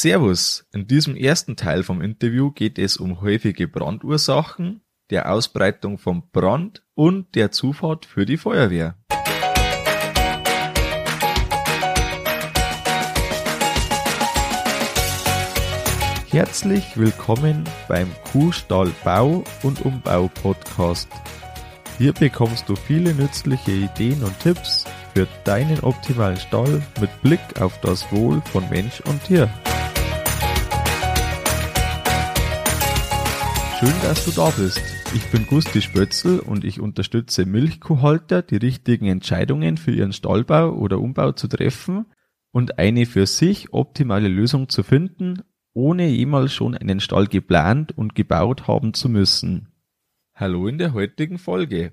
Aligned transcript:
Servus! 0.00 0.64
In 0.72 0.86
diesem 0.86 1.16
ersten 1.16 1.56
Teil 1.56 1.82
vom 1.82 2.00
Interview 2.02 2.52
geht 2.52 2.78
es 2.78 2.98
um 2.98 3.20
häufige 3.20 3.66
Brandursachen, 3.66 4.80
der 5.10 5.32
Ausbreitung 5.32 5.98
von 5.98 6.30
Brand 6.30 6.84
und 6.94 7.34
der 7.34 7.50
Zufahrt 7.50 8.06
für 8.06 8.24
die 8.24 8.36
Feuerwehr. 8.36 8.96
Herzlich 16.28 16.96
willkommen 16.96 17.64
beim 17.88 18.08
Kuhstall 18.30 18.92
Bau 19.02 19.42
und 19.64 19.84
Umbau 19.84 20.28
Podcast. 20.28 21.08
Hier 21.98 22.12
bekommst 22.12 22.68
du 22.68 22.76
viele 22.76 23.12
nützliche 23.14 23.72
Ideen 23.72 24.22
und 24.22 24.38
Tipps 24.38 24.84
für 25.12 25.26
deinen 25.42 25.80
optimalen 25.80 26.36
Stall 26.36 26.80
mit 27.00 27.10
Blick 27.22 27.40
auf 27.60 27.80
das 27.80 28.12
Wohl 28.12 28.40
von 28.52 28.62
Mensch 28.70 29.00
und 29.00 29.24
Tier. 29.24 29.50
Schön, 33.78 33.94
dass 34.02 34.24
du 34.24 34.32
da 34.32 34.50
bist. 34.50 34.82
Ich 35.14 35.24
bin 35.30 35.46
Gusti 35.46 35.80
Spötzl 35.80 36.40
und 36.40 36.64
ich 36.64 36.80
unterstütze 36.80 37.46
Milchkuhhalter, 37.46 38.42
die 38.42 38.56
richtigen 38.56 39.06
Entscheidungen 39.06 39.76
für 39.76 39.92
ihren 39.92 40.12
Stallbau 40.12 40.72
oder 40.72 40.98
Umbau 40.98 41.30
zu 41.30 41.46
treffen 41.46 42.06
und 42.50 42.80
eine 42.80 43.06
für 43.06 43.26
sich 43.26 43.72
optimale 43.72 44.26
Lösung 44.26 44.68
zu 44.68 44.82
finden, 44.82 45.42
ohne 45.74 46.08
jemals 46.08 46.52
schon 46.52 46.74
einen 46.74 46.98
Stall 46.98 47.28
geplant 47.28 47.96
und 47.96 48.16
gebaut 48.16 48.66
haben 48.66 48.94
zu 48.94 49.08
müssen. 49.08 49.68
Hallo 50.34 50.66
in 50.66 50.78
der 50.78 50.92
heutigen 50.92 51.38
Folge. 51.38 51.92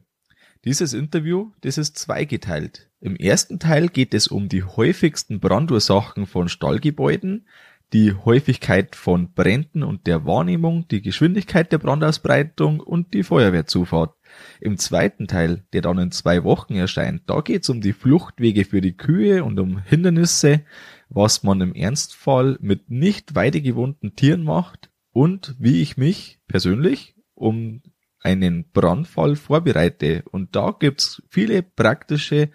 Dieses 0.64 0.94
Interview, 0.94 1.52
das 1.62 1.78
ist 1.78 2.00
zweigeteilt. 2.00 2.90
Im 3.00 3.16
ersten 3.16 3.60
Teil 3.60 3.90
geht 3.90 4.16
es 4.16 4.28
um 4.28 4.50
die 4.50 4.64
häufigsten 4.64 5.40
Brandursachen 5.40 6.26
von 6.26 6.50
Stallgebäuden, 6.50 7.46
die 7.94 8.14
Häufigkeit 8.14 8.96
von 8.96 9.34
Bränden 9.34 9.84
und 9.84 10.08
der 10.08 10.26
Wahrnehmung, 10.26 10.88
die 10.90 11.02
Geschwindigkeit 11.02 11.72
der 11.72 11.78
Brandausbreitung 11.78 12.80
und 12.80 13.14
die 13.14 13.24
Feuerwehrzufahrt. 13.24 14.16
Im 14.60 14.78
zweiten 14.78 15.28
Teil, 15.28 15.64
der 15.72 15.82
dann 15.82 15.98
in 15.98 16.12
zwei 16.12 16.44
Wochen 16.44 16.76
erscheint, 16.76 17.24
da 17.28 17.42
geht's 17.42 17.70
um 17.70 17.82
die 17.82 17.94
Fluchtwege 17.94 18.66
für 18.66 18.82
die 18.82 18.98
Kühe 18.98 19.44
und 19.44 19.60
um 19.60 19.80
Hindernisse, 19.80 20.62
was 21.10 21.44
man 21.44 21.62
im 21.62 21.74
Ernstfall 21.74 22.58
mit 22.60 22.90
nicht 22.90 23.36
weidegewohnten 23.36 24.16
Tieren 24.16 24.44
macht 24.44 24.90
und 25.12 25.56
wie 25.60 25.82
ich 25.82 25.96
mich 25.96 26.40
persönlich 26.48 27.16
um 27.34 27.82
einen 28.20 28.72
Brandfall 28.72 29.36
vorbereite. 29.36 30.24
Und 30.32 30.56
da 30.56 30.76
gibt's 30.78 31.22
viele 31.30 31.62
praktische, 31.62 32.50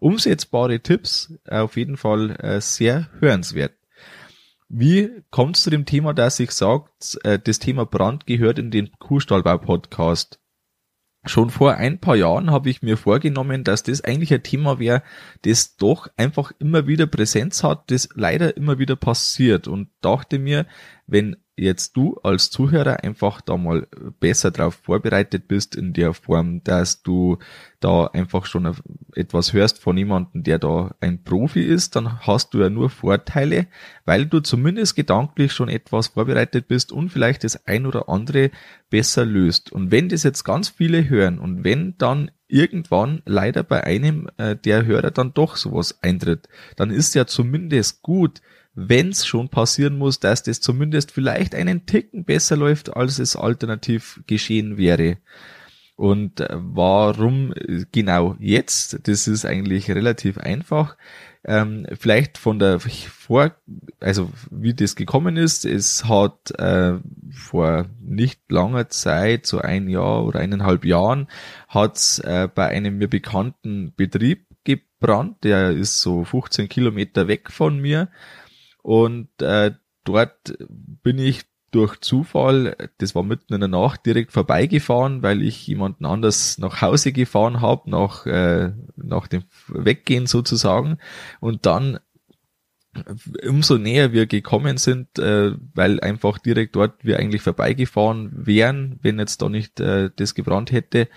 umsetzbare 0.00 0.80
Tipps, 0.80 1.32
auf 1.48 1.76
jeden 1.76 1.96
Fall 1.96 2.32
äh, 2.40 2.60
sehr 2.60 3.08
hörenswert. 3.20 3.72
Wie 4.74 5.22
kommt 5.30 5.58
es 5.58 5.64
zu 5.64 5.68
dem 5.68 5.84
Thema, 5.84 6.14
dass 6.14 6.40
ich 6.40 6.52
sagt, 6.52 7.18
äh, 7.24 7.38
das 7.38 7.58
Thema 7.58 7.84
Brand 7.84 8.24
gehört 8.24 8.58
in 8.58 8.70
den 8.70 8.90
Kuhstallbau-Podcast? 8.98 10.40
Schon 11.26 11.50
vor 11.50 11.74
ein 11.74 12.00
paar 12.00 12.16
Jahren 12.16 12.50
habe 12.50 12.70
ich 12.70 12.80
mir 12.80 12.96
vorgenommen, 12.96 13.64
dass 13.64 13.82
das 13.82 14.00
eigentlich 14.00 14.32
ein 14.32 14.42
Thema 14.42 14.78
wäre, 14.78 15.02
das 15.42 15.76
doch 15.76 16.08
einfach 16.16 16.52
immer 16.58 16.86
wieder 16.86 17.06
Präsenz 17.06 17.62
hat, 17.62 17.90
das 17.90 18.08
leider 18.14 18.56
immer 18.56 18.78
wieder 18.78 18.96
passiert 18.96 19.68
und 19.68 19.90
dachte 20.00 20.38
mir, 20.38 20.64
wenn 21.06 21.36
jetzt 21.56 21.96
du 21.96 22.18
als 22.22 22.50
Zuhörer 22.50 23.04
einfach 23.04 23.40
da 23.42 23.56
mal 23.56 23.86
besser 24.20 24.50
drauf 24.50 24.74
vorbereitet 24.82 25.48
bist 25.48 25.76
in 25.76 25.92
der 25.92 26.14
Form, 26.14 26.64
dass 26.64 27.02
du 27.02 27.38
da 27.78 28.06
einfach 28.06 28.46
schon 28.46 28.74
etwas 29.14 29.52
hörst 29.52 29.78
von 29.78 29.98
jemandem, 29.98 30.44
der 30.44 30.58
da 30.58 30.94
ein 31.00 31.22
Profi 31.22 31.60
ist, 31.62 31.94
dann 31.94 32.20
hast 32.26 32.54
du 32.54 32.60
ja 32.60 32.70
nur 32.70 32.88
Vorteile, 32.88 33.66
weil 34.06 34.26
du 34.26 34.40
zumindest 34.40 34.96
gedanklich 34.96 35.52
schon 35.52 35.68
etwas 35.68 36.08
vorbereitet 36.08 36.68
bist 36.68 36.90
und 36.90 37.10
vielleicht 37.10 37.44
das 37.44 37.66
ein 37.66 37.84
oder 37.84 38.08
andere 38.08 38.50
besser 38.88 39.26
löst. 39.26 39.72
Und 39.72 39.90
wenn 39.90 40.08
das 40.08 40.22
jetzt 40.22 40.44
ganz 40.44 40.70
viele 40.70 41.08
hören 41.08 41.38
und 41.38 41.64
wenn 41.64 41.96
dann 41.98 42.30
irgendwann 42.48 43.22
leider 43.24 43.62
bei 43.62 43.84
einem 43.84 44.28
äh, 44.36 44.56
der 44.56 44.84
Hörer 44.84 45.10
dann 45.10 45.34
doch 45.34 45.56
sowas 45.56 46.02
eintritt, 46.02 46.48
dann 46.76 46.90
ist 46.90 47.14
ja 47.14 47.26
zumindest 47.26 48.02
gut, 48.02 48.40
wenn 48.74 49.10
es 49.10 49.26
schon 49.26 49.48
passieren 49.48 49.98
muss, 49.98 50.20
dass 50.20 50.42
das 50.42 50.60
zumindest 50.60 51.10
vielleicht 51.10 51.54
einen 51.54 51.86
Ticken 51.86 52.24
besser 52.24 52.56
läuft, 52.56 52.96
als 52.96 53.18
es 53.18 53.36
alternativ 53.36 54.22
geschehen 54.26 54.78
wäre. 54.78 55.18
Und 55.96 56.40
äh, 56.40 56.48
warum 56.52 57.52
äh, 57.52 57.84
genau 57.92 58.36
jetzt? 58.38 59.06
Das 59.06 59.28
ist 59.28 59.44
eigentlich 59.44 59.90
relativ 59.90 60.38
einfach. 60.38 60.96
Ähm, 61.44 61.86
vielleicht 61.98 62.38
von 62.38 62.58
der 62.58 62.78
vor, 62.80 63.52
also 64.00 64.30
wie 64.50 64.74
das 64.74 64.94
gekommen 64.94 65.36
ist, 65.36 65.64
es 65.64 66.04
hat 66.04 66.52
äh, 66.58 66.94
vor 67.30 67.86
nicht 68.00 68.40
langer 68.48 68.88
Zeit, 68.88 69.46
so 69.46 69.58
ein 69.58 69.88
Jahr 69.88 70.24
oder 70.24 70.38
eineinhalb 70.38 70.84
Jahren, 70.84 71.28
hat 71.68 71.96
es 71.96 72.20
äh, 72.20 72.48
bei 72.52 72.68
einem 72.68 72.98
mir 72.98 73.08
bekannten 73.08 73.92
Betrieb 73.96 74.46
gebrannt, 74.64 75.42
der 75.42 75.72
ist 75.72 76.00
so 76.00 76.24
15 76.24 76.68
Kilometer 76.68 77.26
weg 77.26 77.50
von 77.50 77.78
mir 77.78 78.08
und 78.82 79.28
äh, 79.40 79.72
dort 80.04 80.56
bin 80.68 81.18
ich 81.18 81.44
durch 81.70 82.00
Zufall, 82.00 82.76
das 82.98 83.14
war 83.14 83.22
mitten 83.22 83.54
in 83.54 83.60
der 83.60 83.68
Nacht, 83.68 84.04
direkt 84.04 84.30
vorbeigefahren, 84.30 85.22
weil 85.22 85.42
ich 85.42 85.66
jemanden 85.66 86.04
anders 86.04 86.58
nach 86.58 86.82
Hause 86.82 87.12
gefahren 87.12 87.62
habe, 87.62 87.90
nach, 87.90 88.26
äh, 88.26 88.72
nach 88.96 89.26
dem 89.26 89.44
Weggehen 89.68 90.26
sozusagen. 90.26 90.98
Und 91.40 91.64
dann 91.64 91.98
umso 93.48 93.78
näher 93.78 94.12
wir 94.12 94.26
gekommen 94.26 94.76
sind, 94.76 95.18
äh, 95.18 95.52
weil 95.74 96.00
einfach 96.00 96.38
direkt 96.38 96.76
dort 96.76 97.04
wir 97.04 97.18
eigentlich 97.18 97.42
vorbeigefahren 97.42 98.30
wären, 98.34 98.98
wenn 99.02 99.18
jetzt 99.18 99.40
da 99.40 99.48
nicht 99.48 99.80
äh, 99.80 100.10
das 100.14 100.34
gebrannt 100.34 100.72
hätte, 100.72 101.08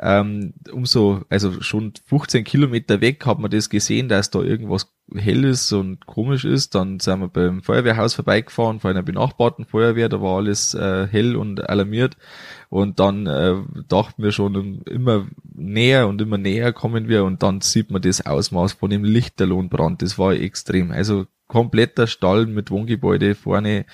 ähm, 0.00 0.54
umso, 0.72 1.22
also 1.30 1.60
schon 1.62 1.92
15 2.06 2.44
Kilometer 2.44 3.00
weg 3.00 3.24
hat 3.26 3.38
man 3.38 3.50
das 3.50 3.70
gesehen, 3.70 4.08
dass 4.08 4.30
da 4.30 4.40
irgendwas 4.40 4.92
hell 5.14 5.44
ist 5.44 5.72
und 5.72 6.06
komisch 6.06 6.44
ist. 6.44 6.74
Dann 6.74 6.98
sind 6.98 7.20
wir 7.20 7.28
beim 7.28 7.62
Feuerwehrhaus 7.62 8.14
vorbeigefahren, 8.14 8.80
vor 8.80 8.90
einer 8.90 9.02
benachbarten 9.02 9.64
Feuerwehr, 9.64 10.08
da 10.08 10.20
war 10.20 10.38
alles 10.38 10.74
äh, 10.74 11.06
hell 11.06 11.36
und 11.36 11.68
alarmiert. 11.68 12.16
Und 12.70 12.98
dann 12.98 13.26
äh, 13.26 13.54
dachten 13.88 14.22
wir 14.22 14.32
schon 14.32 14.82
immer 14.82 15.26
näher 15.54 16.08
und 16.08 16.20
immer 16.20 16.38
näher 16.38 16.72
kommen 16.72 17.08
wir 17.08 17.24
und 17.24 17.42
dann 17.42 17.60
sieht 17.60 17.90
man 17.90 18.02
das 18.02 18.26
Ausmaß 18.26 18.74
von 18.74 18.90
dem 18.90 19.04
Lichterlohnbrand. 19.04 20.02
Das 20.02 20.18
war 20.18 20.34
extrem. 20.34 20.90
Also 20.90 21.26
kompletter 21.46 22.06
Stall 22.06 22.46
mit 22.46 22.70
Wohngebäude 22.70 23.34
vorne 23.34 23.86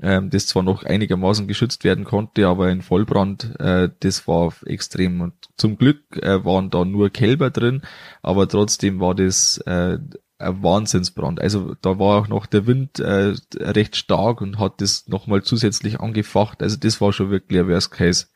ähm, 0.00 0.30
das 0.30 0.46
zwar 0.46 0.62
noch 0.62 0.84
einigermaßen 0.84 1.46
geschützt 1.48 1.84
werden 1.84 2.04
konnte, 2.04 2.46
aber 2.46 2.66
ein 2.66 2.82
Vollbrand, 2.82 3.58
äh, 3.58 3.88
das 4.00 4.28
war 4.28 4.52
extrem. 4.66 5.20
Und 5.20 5.34
zum 5.56 5.78
Glück 5.78 6.00
äh, 6.22 6.44
waren 6.44 6.70
da 6.70 6.84
nur 6.84 7.10
Kälber 7.10 7.50
drin, 7.50 7.82
aber 8.22 8.48
trotzdem 8.48 9.00
war 9.00 9.14
das 9.14 9.58
äh, 9.66 9.98
ein 10.38 10.62
Wahnsinnsbrand. 10.62 11.40
Also 11.40 11.74
da 11.80 11.98
war 11.98 12.20
auch 12.20 12.28
noch 12.28 12.44
der 12.46 12.66
Wind 12.66 12.98
äh, 12.98 13.34
recht 13.54 13.96
stark 13.96 14.42
und 14.42 14.58
hat 14.58 14.82
das 14.82 15.08
nochmal 15.08 15.42
zusätzlich 15.42 15.98
angefacht. 16.00 16.62
Also 16.62 16.76
das 16.76 17.00
war 17.00 17.12
schon 17.12 17.30
wirklich 17.30 17.58
ein 17.58 17.68
Worst 17.68 17.90
Case. 17.90 18.26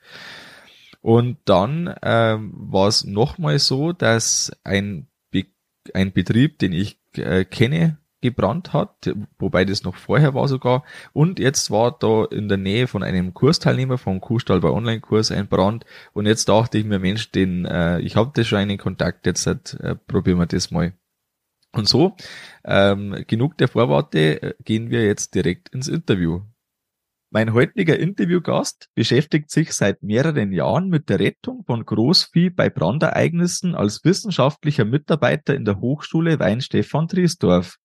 Und 1.01 1.39
dann 1.47 1.95
ähm, 2.03 2.53
war 2.55 2.89
es 2.89 3.05
nochmal 3.05 3.59
so, 3.59 3.93
dass 3.93 4.53
ein, 4.65 5.09
Be 5.31 5.47
ein 5.95 6.13
Betrieb, 6.13 6.59
den 6.59 6.73
ich 6.73 7.01
äh, 7.17 7.45
kenne, 7.45 7.99
gebrannt 8.21 8.73
hat, 8.73 9.11
wobei 9.39 9.65
das 9.65 9.83
noch 9.83 9.97
vorher 9.97 10.35
war 10.35 10.47
sogar. 10.47 10.85
Und 11.13 11.39
jetzt 11.39 11.71
war 11.71 11.97
da 11.99 12.25
in 12.25 12.49
der 12.49 12.59
Nähe 12.59 12.87
von 12.87 13.03
einem 13.03 13.35
Kursteilnehmer 13.35 13.99
vom 13.99 14.21
Kuhstall 14.21 14.61
bei 14.61 14.69
Online-Kurs 14.69 15.31
ein 15.31 15.49
Brand. 15.49 15.87
Und 16.13 16.27
jetzt 16.27 16.49
dachte 16.49 16.79
ich 16.79 16.85
mir, 16.85 16.99
Mensch, 16.99 17.31
den, 17.31 17.65
äh, 17.65 18.01
ich 18.01 18.17
habe 18.17 18.31
da 18.35 18.45
schon 18.45 18.59
einen 18.59 18.79
Kontakt, 18.79 19.27
jetzt 19.27 19.47
äh, 19.47 19.97
probieren 20.07 20.39
wir 20.39 20.47
das 20.47 20.71
mal. 20.71 20.93
Und 21.73 21.89
so, 21.89 22.17
ähm, 22.65 23.25
genug 23.27 23.57
der 23.59 23.69
Vorworte, 23.69 24.43
äh, 24.43 24.55
gehen 24.65 24.91
wir 24.91 25.05
jetzt 25.05 25.35
direkt 25.35 25.69
ins 25.71 25.89
Interview. 25.89 26.43
Mein 27.33 27.55
heutiger 27.55 27.97
Interviewgast 27.97 28.89
beschäftigt 28.97 29.53
sich 29.53 29.73
seit 29.73 30.03
mehreren 30.03 30.51
Jahren 30.51 30.89
mit 30.89 31.09
der 31.09 31.21
Rettung 31.21 31.63
von 31.65 31.87
Großvieh 31.87 32.51
bei 32.51 32.69
Brandereignissen 32.69 33.77
als 33.77 34.05
wissenschaftlicher 34.05 34.85
Mitarbeiter 34.85 35.55
in 35.55 35.65
der 35.65 35.79
Hochschule 35.79 36.41
Weinstefan 36.41 37.07
Triesdorf. 37.07 37.77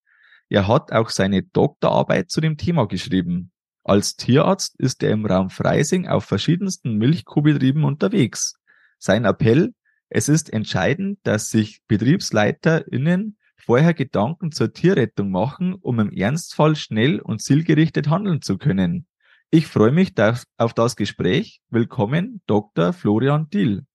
Er 0.49 0.67
hat 0.67 0.91
auch 0.91 1.11
seine 1.11 1.43
Doktorarbeit 1.43 2.31
zu 2.31 2.41
dem 2.41 2.57
Thema 2.57 2.87
geschrieben. 2.87 3.51
Als 3.83 4.15
Tierarzt 4.15 4.79
ist 4.79 5.03
er 5.03 5.11
im 5.11 5.27
Raum 5.27 5.51
Freising 5.51 6.07
auf 6.07 6.25
verschiedensten 6.25 6.97
Milchkuhbetrieben 6.97 7.83
unterwegs. 7.83 8.55
Sein 8.97 9.25
Appell, 9.25 9.75
es 10.09 10.27
ist 10.27 10.51
entscheidend, 10.53 11.19
dass 11.21 11.51
sich 11.51 11.81
BetriebsleiterInnen 11.87 13.37
vorher 13.57 13.93
Gedanken 13.93 14.51
zur 14.51 14.73
Tierrettung 14.73 15.29
machen, 15.29 15.75
um 15.75 15.99
im 15.99 16.11
Ernstfall 16.11 16.75
schnell 16.75 17.19
und 17.19 17.43
zielgerichtet 17.43 18.09
handeln 18.09 18.41
zu 18.41 18.57
können. 18.57 19.05
Ich 19.51 19.67
freue 19.67 19.91
mich 19.91 20.13
auf 20.57 20.73
das 20.73 20.95
Gespräch. 20.95 21.61
Willkommen, 21.69 22.41
Dr. 22.47 22.93
Florian 22.93 23.49
Diel. 23.49 23.85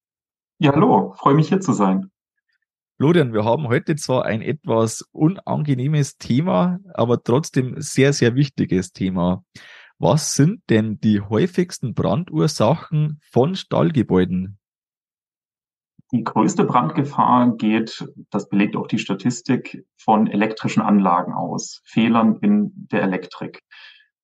Ja, 0.58 0.72
hallo, 0.72 1.14
freue 1.14 1.34
mich 1.34 1.48
hier 1.48 1.60
zu 1.60 1.72
sein. 1.72 2.10
Florian, 2.96 3.32
wir 3.32 3.44
haben 3.44 3.68
heute 3.68 3.96
zwar 3.96 4.26
ein 4.26 4.42
etwas 4.42 5.04
unangenehmes 5.12 6.18
Thema, 6.18 6.78
aber 6.94 7.22
trotzdem 7.22 7.74
sehr, 7.78 8.12
sehr 8.12 8.34
wichtiges 8.34 8.92
Thema. 8.92 9.42
Was 9.98 10.34
sind 10.34 10.62
denn 10.70 11.00
die 11.00 11.20
häufigsten 11.20 11.94
Brandursachen 11.94 13.20
von 13.30 13.54
Stallgebäuden? 13.54 14.58
Die 16.12 16.24
größte 16.24 16.64
Brandgefahr 16.64 17.56
geht, 17.56 18.06
das 18.30 18.48
belegt 18.48 18.76
auch 18.76 18.86
die 18.86 18.98
Statistik, 18.98 19.84
von 19.96 20.26
elektrischen 20.26 20.82
Anlagen 20.82 21.32
aus, 21.32 21.82
Fehlern 21.84 22.38
in 22.40 22.72
der 22.74 23.02
Elektrik. 23.02 23.62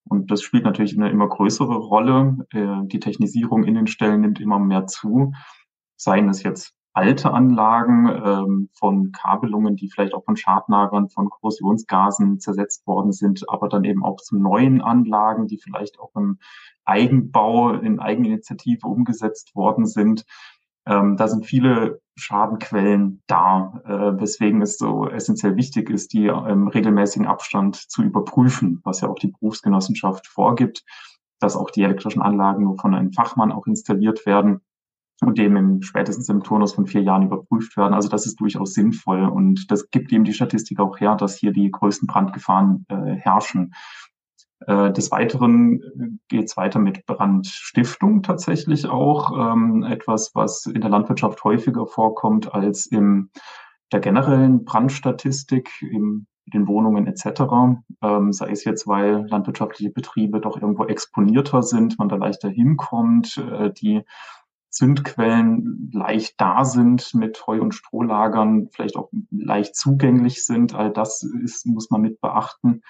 Und 0.08 0.30
das 0.30 0.42
spielt 0.42 0.64
natürlich 0.64 0.96
eine 0.96 1.10
immer 1.10 1.28
größere 1.28 1.76
Rolle. 1.76 2.46
Äh, 2.52 2.86
die 2.86 3.00
Technisierung 3.00 3.64
in 3.64 3.74
den 3.74 3.86
Stellen 3.86 4.20
nimmt 4.20 4.40
immer 4.40 4.58
mehr 4.58 4.86
zu. 4.86 5.32
Seien 5.96 6.28
es 6.28 6.42
jetzt 6.42 6.74
alte 6.96 7.30
Anlagen 7.30 8.08
ähm, 8.08 8.70
von 8.72 9.12
Kabelungen, 9.12 9.76
die 9.76 9.90
vielleicht 9.90 10.14
auch 10.14 10.24
von 10.24 10.36
Schadnagern, 10.36 11.10
von 11.10 11.28
Korrosionsgasen 11.28 12.40
zersetzt 12.40 12.86
worden 12.86 13.12
sind, 13.12 13.44
aber 13.50 13.68
dann 13.68 13.84
eben 13.84 14.02
auch 14.02 14.16
zu 14.16 14.38
neuen 14.38 14.80
Anlagen, 14.80 15.46
die 15.46 15.58
vielleicht 15.58 16.00
auch 16.00 16.14
im 16.14 16.38
Eigenbau, 16.86 17.74
in 17.74 18.00
Eigeninitiative 18.00 18.86
umgesetzt 18.86 19.54
worden 19.54 19.84
sind. 19.84 20.24
Ähm, 20.86 21.18
da 21.18 21.28
sind 21.28 21.44
viele 21.44 22.00
Schadenquellen 22.16 23.22
da, 23.26 23.80
äh, 23.84 24.20
weswegen 24.20 24.62
es 24.62 24.78
so 24.78 25.08
essentiell 25.08 25.56
wichtig 25.56 25.90
ist, 25.90 26.12
die 26.12 26.26
im 26.26 26.68
regelmäßigen 26.68 27.26
Abstand 27.26 27.76
zu 27.76 28.02
überprüfen, 28.02 28.80
was 28.84 29.02
ja 29.02 29.08
auch 29.08 29.18
die 29.18 29.28
Berufsgenossenschaft 29.28 30.26
vorgibt, 30.26 30.82
dass 31.40 31.56
auch 31.56 31.70
die 31.70 31.82
elektrischen 31.82 32.22
Anlagen 32.22 32.64
nur 32.64 32.78
von 32.78 32.94
einem 32.94 33.12
Fachmann 33.12 33.52
auch 33.52 33.66
installiert 33.66 34.24
werden 34.24 34.60
und 35.20 35.38
dem 35.38 35.56
im, 35.56 35.82
spätestens 35.82 36.28
im 36.28 36.42
Turnus 36.42 36.74
von 36.74 36.86
vier 36.86 37.02
Jahren 37.02 37.26
überprüft 37.26 37.76
werden. 37.76 37.94
Also 37.94 38.08
das 38.08 38.26
ist 38.26 38.40
durchaus 38.40 38.74
sinnvoll 38.74 39.24
und 39.24 39.70
das 39.70 39.90
gibt 39.90 40.12
eben 40.12 40.24
die 40.24 40.34
Statistik 40.34 40.78
auch 40.80 41.00
her, 41.00 41.16
dass 41.16 41.36
hier 41.36 41.52
die 41.52 41.70
größten 41.70 42.06
Brandgefahren 42.06 42.84
äh, 42.88 43.14
herrschen. 43.14 43.74
Äh, 44.60 44.92
des 44.92 45.10
Weiteren 45.10 45.82
äh, 45.82 46.08
geht 46.28 46.46
es 46.46 46.56
weiter 46.56 46.78
mit 46.78 47.04
Brandstiftung 47.06 48.22
tatsächlich 48.22 48.86
auch, 48.86 49.52
ähm, 49.52 49.84
etwas, 49.84 50.34
was 50.34 50.66
in 50.66 50.80
der 50.80 50.90
Landwirtschaft 50.90 51.44
häufiger 51.44 51.86
vorkommt 51.86 52.54
als 52.54 52.86
in 52.86 53.30
der 53.92 54.00
generellen 54.00 54.64
Brandstatistik, 54.64 55.70
in 55.82 56.26
den 56.46 56.68
Wohnungen 56.68 57.06
etc. 57.06 57.82
Ähm, 58.02 58.32
sei 58.32 58.50
es 58.50 58.64
jetzt, 58.64 58.86
weil 58.86 59.26
landwirtschaftliche 59.28 59.90
Betriebe 59.90 60.40
doch 60.40 60.56
irgendwo 60.56 60.84
exponierter 60.84 61.62
sind, 61.62 61.98
man 61.98 62.08
da 62.08 62.16
leichter 62.16 62.48
hinkommt, 62.48 63.36
äh, 63.36 63.72
die 63.72 64.02
Zündquellen 64.70 65.90
leicht 65.92 66.40
da 66.40 66.64
sind, 66.64 67.14
mit 67.14 67.46
Heu- 67.46 67.60
und 67.60 67.74
Strohlagern 67.74 68.68
vielleicht 68.72 68.96
auch 68.96 69.10
leicht 69.30 69.74
zugänglich 69.74 70.44
sind. 70.44 70.74
All 70.74 70.92
das 70.92 71.22
ist, 71.22 71.66
muss 71.66 71.90
man 71.90 72.02
mit 72.02 72.20
beachten. 72.20 72.82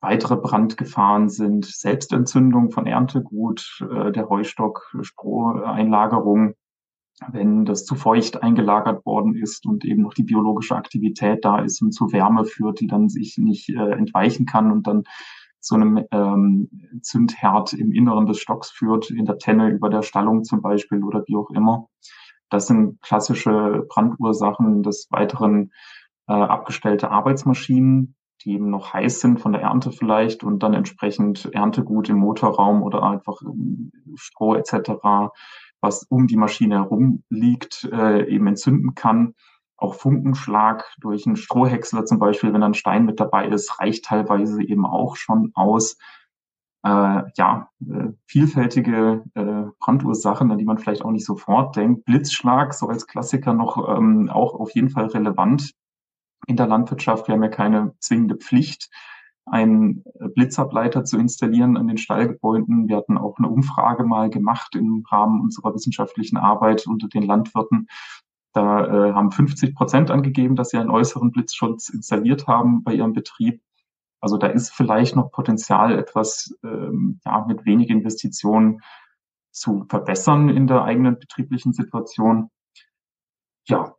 Weitere 0.00 0.36
Brandgefahren 0.36 1.28
sind 1.28 1.64
Selbstentzündung 1.64 2.70
von 2.70 2.86
Erntegut, 2.86 3.84
äh, 3.90 4.12
der 4.12 4.28
Heustock, 4.28 4.94
Stroheinlagerung, 5.00 6.54
wenn 7.30 7.64
das 7.64 7.86
zu 7.86 7.94
feucht 7.94 8.42
eingelagert 8.42 9.06
worden 9.06 9.34
ist 9.34 9.66
und 9.66 9.84
eben 9.84 10.02
noch 10.02 10.12
die 10.12 10.22
biologische 10.22 10.76
Aktivität 10.76 11.44
da 11.44 11.60
ist 11.60 11.80
und 11.80 11.92
zu 11.92 12.12
Wärme 12.12 12.44
führt, 12.44 12.80
die 12.80 12.86
dann 12.86 13.08
sich 13.08 13.38
nicht 13.38 13.70
äh, 13.70 13.92
entweichen 13.92 14.44
kann 14.44 14.70
und 14.70 14.86
dann 14.86 15.04
zu 15.60 15.74
einem 15.74 16.04
ähm, 16.12 16.68
Zündherd 17.02 17.72
im 17.72 17.90
Inneren 17.90 18.26
des 18.26 18.38
Stocks 18.38 18.70
führt, 18.70 19.10
in 19.10 19.24
der 19.24 19.38
Tenne 19.38 19.70
über 19.70 19.88
der 19.88 20.02
Stallung 20.02 20.44
zum 20.44 20.60
Beispiel 20.60 21.02
oder 21.02 21.24
wie 21.26 21.36
auch 21.36 21.50
immer. 21.50 21.88
Das 22.50 22.66
sind 22.66 23.00
klassische 23.02 23.84
Brandursachen. 23.88 24.82
Des 24.82 25.08
Weiteren 25.10 25.72
äh, 26.28 26.32
abgestellte 26.32 27.10
Arbeitsmaschinen, 27.10 28.15
die 28.44 28.54
eben 28.54 28.70
noch 28.70 28.92
heiß 28.92 29.20
sind 29.20 29.40
von 29.40 29.52
der 29.52 29.62
Ernte 29.62 29.90
vielleicht 29.92 30.44
und 30.44 30.62
dann 30.62 30.74
entsprechend 30.74 31.46
Erntegut 31.52 32.08
im 32.08 32.18
Motorraum 32.18 32.82
oder 32.82 33.02
einfach 33.02 33.40
Stroh 34.14 34.54
etc., 34.54 35.32
was 35.80 36.04
um 36.04 36.26
die 36.26 36.36
Maschine 36.36 36.76
herum 36.76 37.22
liegt, 37.28 37.84
äh, 37.92 38.26
eben 38.28 38.46
entzünden 38.46 38.94
kann. 38.94 39.34
Auch 39.76 39.94
Funkenschlag 39.94 40.84
durch 40.98 41.26
einen 41.26 41.36
Strohhäcksler 41.36 42.06
zum 42.06 42.18
Beispiel, 42.18 42.52
wenn 42.52 42.62
ein 42.62 42.74
Stein 42.74 43.04
mit 43.04 43.20
dabei 43.20 43.46
ist, 43.48 43.78
reicht 43.78 44.06
teilweise 44.06 44.62
eben 44.62 44.86
auch 44.86 45.16
schon 45.16 45.52
aus. 45.54 45.98
Äh, 46.82 47.22
ja, 47.36 47.68
äh, 47.80 48.12
vielfältige 48.26 49.24
äh, 49.34 49.64
Brandursachen, 49.80 50.50
an 50.50 50.58
die 50.58 50.64
man 50.64 50.78
vielleicht 50.78 51.04
auch 51.04 51.10
nicht 51.10 51.26
sofort 51.26 51.76
denkt. 51.76 52.04
Blitzschlag, 52.04 52.72
so 52.72 52.88
als 52.88 53.06
Klassiker 53.06 53.52
noch 53.52 53.96
ähm, 53.96 54.30
auch 54.30 54.54
auf 54.54 54.70
jeden 54.74 54.88
Fall 54.88 55.06
relevant 55.06 55.72
in 56.46 56.56
der 56.56 56.66
Landwirtschaft. 56.66 57.28
Wir 57.28 57.34
haben 57.34 57.42
ja 57.42 57.48
keine 57.48 57.94
zwingende 58.00 58.36
Pflicht, 58.36 58.90
einen 59.46 60.04
Blitzableiter 60.34 61.04
zu 61.04 61.18
installieren 61.18 61.76
an 61.76 61.86
den 61.86 61.98
Stallgebäuden. 61.98 62.88
Wir 62.88 62.96
hatten 62.96 63.16
auch 63.16 63.38
eine 63.38 63.48
Umfrage 63.48 64.04
mal 64.04 64.28
gemacht 64.30 64.74
im 64.74 65.04
Rahmen 65.10 65.40
unserer 65.40 65.74
wissenschaftlichen 65.74 66.36
Arbeit 66.36 66.86
unter 66.86 67.08
den 67.08 67.22
Landwirten 67.22 67.88
da 68.56 68.86
äh, 68.86 69.12
haben 69.12 69.30
50 69.30 69.74
Prozent 69.74 70.10
angegeben, 70.10 70.56
dass 70.56 70.70
sie 70.70 70.78
einen 70.78 70.88
äußeren 70.88 71.30
Blitzschutz 71.30 71.90
installiert 71.90 72.46
haben 72.46 72.82
bei 72.84 72.94
ihrem 72.94 73.12
Betrieb. 73.12 73.60
Also 74.18 74.38
da 74.38 74.46
ist 74.46 74.72
vielleicht 74.72 75.14
noch 75.14 75.30
Potenzial, 75.30 75.98
etwas 75.98 76.56
ähm, 76.64 77.20
ja, 77.26 77.44
mit 77.46 77.66
wenig 77.66 77.90
Investitionen 77.90 78.80
zu 79.50 79.84
verbessern 79.90 80.48
in 80.48 80.66
der 80.66 80.84
eigenen 80.84 81.18
betrieblichen 81.18 81.74
Situation. 81.74 82.50
Ja, 83.68 83.94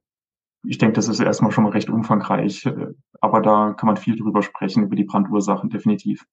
ich 0.68 0.78
denke, 0.78 0.94
das 0.94 1.08
ist 1.08 1.20
erstmal 1.20 1.52
schon 1.52 1.64
mal 1.64 1.72
recht 1.72 1.90
umfangreich, 1.90 2.66
äh, 2.66 2.88
aber 3.22 3.42
da 3.42 3.74
kann 3.74 3.88
man 3.88 3.98
viel 3.98 4.18
drüber 4.18 4.44
sprechen, 4.44 4.84
über 4.84 4.96
die 4.96 5.06
Brandursachen 5.06 5.70
definitiv. 5.70 6.26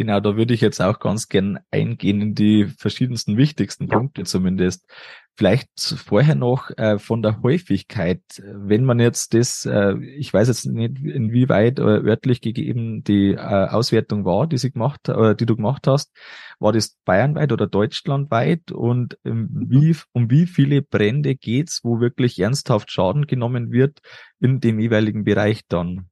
Genau, 0.00 0.18
da 0.18 0.34
würde 0.34 0.54
ich 0.54 0.62
jetzt 0.62 0.80
auch 0.80 0.98
ganz 0.98 1.28
gern 1.28 1.58
eingehen 1.70 2.22
in 2.22 2.34
die 2.34 2.64
verschiedensten 2.64 3.36
wichtigsten. 3.36 3.86
Punkte 3.86 4.24
zumindest. 4.24 4.90
Vielleicht 5.36 5.68
vorher 5.78 6.34
noch 6.34 6.70
äh, 6.78 6.98
von 6.98 7.20
der 7.20 7.42
Häufigkeit. 7.42 8.22
Wenn 8.42 8.86
man 8.86 8.98
jetzt 8.98 9.34
das, 9.34 9.66
äh, 9.66 9.98
ich 10.16 10.32
weiß 10.32 10.48
jetzt 10.48 10.64
nicht, 10.64 11.00
inwieweit 11.00 11.80
äh, 11.80 11.82
örtlich 11.82 12.40
gegeben 12.40 13.04
die 13.04 13.32
äh, 13.32 13.36
Auswertung 13.36 14.24
war, 14.24 14.46
die 14.46 14.56
sie 14.56 14.70
gemacht, 14.70 15.06
äh, 15.10 15.36
die 15.36 15.44
du 15.44 15.54
gemacht 15.54 15.86
hast, 15.86 16.16
war 16.58 16.72
das 16.72 16.96
bayernweit 17.04 17.52
oder 17.52 17.66
deutschlandweit 17.66 18.72
und 18.72 19.18
ähm, 19.26 19.50
wie, 19.68 19.94
um 20.12 20.30
wie 20.30 20.46
viele 20.46 20.80
Brände 20.80 21.34
geht's, 21.34 21.80
wo 21.84 22.00
wirklich 22.00 22.38
ernsthaft 22.38 22.90
Schaden 22.90 23.26
genommen 23.26 23.70
wird 23.70 23.98
in 24.40 24.60
dem 24.60 24.80
jeweiligen 24.80 25.24
Bereich 25.24 25.60
dann? 25.68 26.08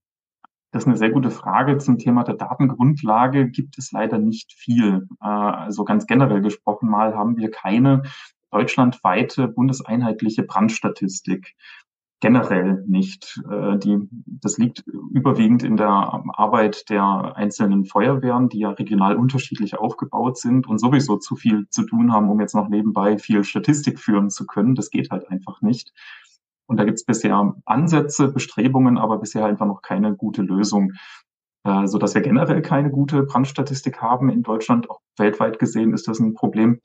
Das 0.70 0.82
ist 0.82 0.86
eine 0.86 0.98
sehr 0.98 1.10
gute 1.10 1.30
Frage. 1.30 1.78
Zum 1.78 1.98
Thema 1.98 2.24
der 2.24 2.34
Datengrundlage 2.34 3.48
gibt 3.48 3.78
es 3.78 3.90
leider 3.92 4.18
nicht 4.18 4.52
viel. 4.52 5.08
Äh, 5.20 5.26
also 5.26 5.84
ganz 5.84 6.06
generell 6.06 6.42
gesprochen 6.42 6.90
mal 6.90 7.14
haben 7.14 7.36
wir 7.36 7.50
keine 7.50 8.02
deutschlandweite 8.50 9.48
bundeseinheitliche 9.48 10.42
Brandstatistik. 10.42 11.54
Generell 12.20 12.84
nicht. 12.86 13.40
Äh, 13.50 13.78
die, 13.78 13.96
das 14.26 14.58
liegt 14.58 14.84
überwiegend 14.86 15.62
in 15.62 15.78
der 15.78 15.88
Arbeit 15.88 16.90
der 16.90 17.36
einzelnen 17.36 17.86
Feuerwehren, 17.86 18.50
die 18.50 18.58
ja 18.58 18.70
regional 18.70 19.16
unterschiedlich 19.16 19.78
aufgebaut 19.78 20.36
sind 20.36 20.66
und 20.66 20.78
sowieso 20.78 21.16
zu 21.16 21.36
viel 21.36 21.66
zu 21.70 21.84
tun 21.86 22.12
haben, 22.12 22.28
um 22.28 22.40
jetzt 22.40 22.54
noch 22.54 22.68
nebenbei 22.68 23.16
viel 23.16 23.42
Statistik 23.44 23.98
führen 23.98 24.28
zu 24.28 24.46
können. 24.46 24.74
Das 24.74 24.90
geht 24.90 25.10
halt 25.10 25.30
einfach 25.30 25.62
nicht. 25.62 25.94
Und 26.68 26.78
da 26.78 26.84
gibt 26.84 26.98
es 26.98 27.04
bisher 27.04 27.54
Ansätze, 27.64 28.28
Bestrebungen, 28.28 28.98
aber 28.98 29.18
bisher 29.18 29.44
einfach 29.46 29.66
noch 29.66 29.82
keine 29.82 30.14
gute 30.14 30.42
Lösung. 30.42 30.92
Äh, 31.64 31.86
so 31.86 31.98
dass 31.98 32.14
wir 32.14 32.22
generell 32.22 32.62
keine 32.62 32.90
gute 32.90 33.22
Brandstatistik 33.24 34.00
haben 34.00 34.30
in 34.30 34.42
Deutschland. 34.42 34.88
Auch 34.90 35.00
weltweit 35.16 35.58
gesehen 35.58 35.92
ist 35.92 36.08
das 36.08 36.20
ein 36.20 36.34
Problem. 36.34 36.80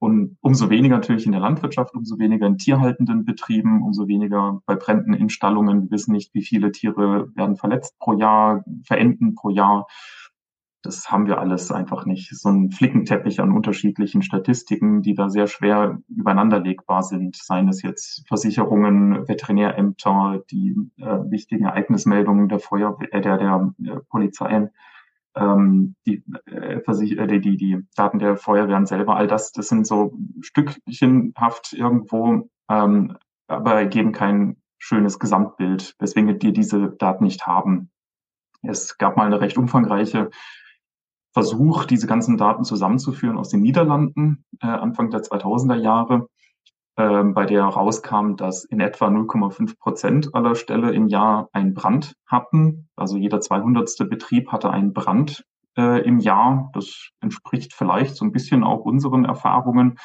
Und 0.00 0.36
umso 0.40 0.70
weniger 0.70 0.96
natürlich 0.96 1.26
in 1.26 1.32
der 1.32 1.40
Landwirtschaft, 1.40 1.94
umso 1.94 2.18
weniger 2.18 2.46
in 2.46 2.56
tierhaltenden 2.56 3.24
Betrieben, 3.24 3.82
umso 3.82 4.06
weniger 4.06 4.60
bei 4.64 4.76
Bränden 4.76 5.12
in 5.12 5.28
Stallungen. 5.28 5.82
Wir 5.82 5.90
wissen 5.90 6.12
nicht, 6.12 6.32
wie 6.34 6.44
viele 6.44 6.70
Tiere 6.70 7.34
werden 7.34 7.56
verletzt 7.56 7.98
pro 7.98 8.12
Jahr, 8.12 8.64
verenden 8.84 9.34
pro 9.34 9.50
Jahr. 9.50 9.86
Das 10.88 11.10
haben 11.10 11.26
wir 11.26 11.38
alles 11.38 11.70
einfach 11.70 12.06
nicht. 12.06 12.34
So 12.34 12.48
ein 12.48 12.70
Flickenteppich 12.70 13.40
an 13.40 13.52
unterschiedlichen 13.52 14.22
Statistiken, 14.22 15.02
die 15.02 15.14
da 15.14 15.28
sehr 15.28 15.46
schwer 15.46 15.98
übereinanderlegbar 16.08 17.02
sind. 17.02 17.36
Seien 17.36 17.68
es 17.68 17.82
jetzt 17.82 18.26
Versicherungen, 18.26 19.28
Veterinärämter, 19.28 20.42
die 20.50 20.74
äh, 20.96 21.18
wichtigen 21.30 21.66
Ereignismeldungen 21.66 22.48
der 22.48 22.58
Feuerwehr, 22.58 23.12
äh, 23.12 23.20
der, 23.20 23.36
der 23.36 23.74
äh, 23.84 23.96
Polizei, 24.08 24.70
ähm, 25.36 25.94
die, 26.06 26.24
äh, 26.46 26.80
äh, 26.80 27.26
die, 27.26 27.40
die, 27.42 27.56
die 27.58 27.86
Daten 27.94 28.18
der 28.18 28.38
Feuerwehren 28.38 28.86
selber, 28.86 29.16
all 29.16 29.26
das, 29.26 29.52
das 29.52 29.68
sind 29.68 29.86
so 29.86 30.16
stückchenhaft 30.40 31.74
irgendwo, 31.74 32.48
ähm, 32.70 33.14
aber 33.46 33.84
geben 33.84 34.12
kein 34.12 34.56
schönes 34.78 35.18
Gesamtbild, 35.18 35.96
weswegen 35.98 36.28
wir 36.28 36.38
diese 36.38 36.88
Daten 36.92 37.24
nicht 37.24 37.46
haben. 37.46 37.90
Es 38.62 38.96
gab 38.96 39.18
mal 39.18 39.26
eine 39.26 39.42
recht 39.42 39.58
umfangreiche 39.58 40.30
Versuch, 41.38 41.84
diese 41.84 42.08
ganzen 42.08 42.36
Daten 42.36 42.64
zusammenzuführen 42.64 43.38
aus 43.38 43.48
den 43.48 43.60
Niederlanden, 43.60 44.44
äh, 44.60 44.66
Anfang 44.66 45.10
der 45.10 45.22
2000er 45.22 45.76
Jahre. 45.76 46.26
äh, 46.96 47.22
bei 47.22 47.46
der 47.46 47.62
rauskam, 47.62 48.34
dass 48.34 48.64
in 48.64 48.80
etwa 48.80 49.06
0,5 49.08 49.78
Prozent 49.78 50.34
aller 50.34 50.56
Ställe 50.56 50.90
im 50.90 51.06
Jahr 51.06 51.48
einen 51.52 51.74
Brand 51.74 52.14
hatten. 52.26 52.88
Also 52.96 53.16
jeder 53.16 53.40
200. 53.40 54.10
Betrieb 54.10 54.50
hatte 54.50 54.70
einen 54.70 54.92
Brand 54.92 55.44
äh, 55.76 56.02
im 56.04 56.18
Jahr. 56.18 56.70
Das 56.74 57.10
entspricht 57.20 57.72
vielleicht 57.72 58.16
so 58.16 58.24
ein 58.24 58.32
bisschen 58.32 58.64
auch 58.64 58.80
unseren 58.80 59.24
Erfahrungen 59.24 59.96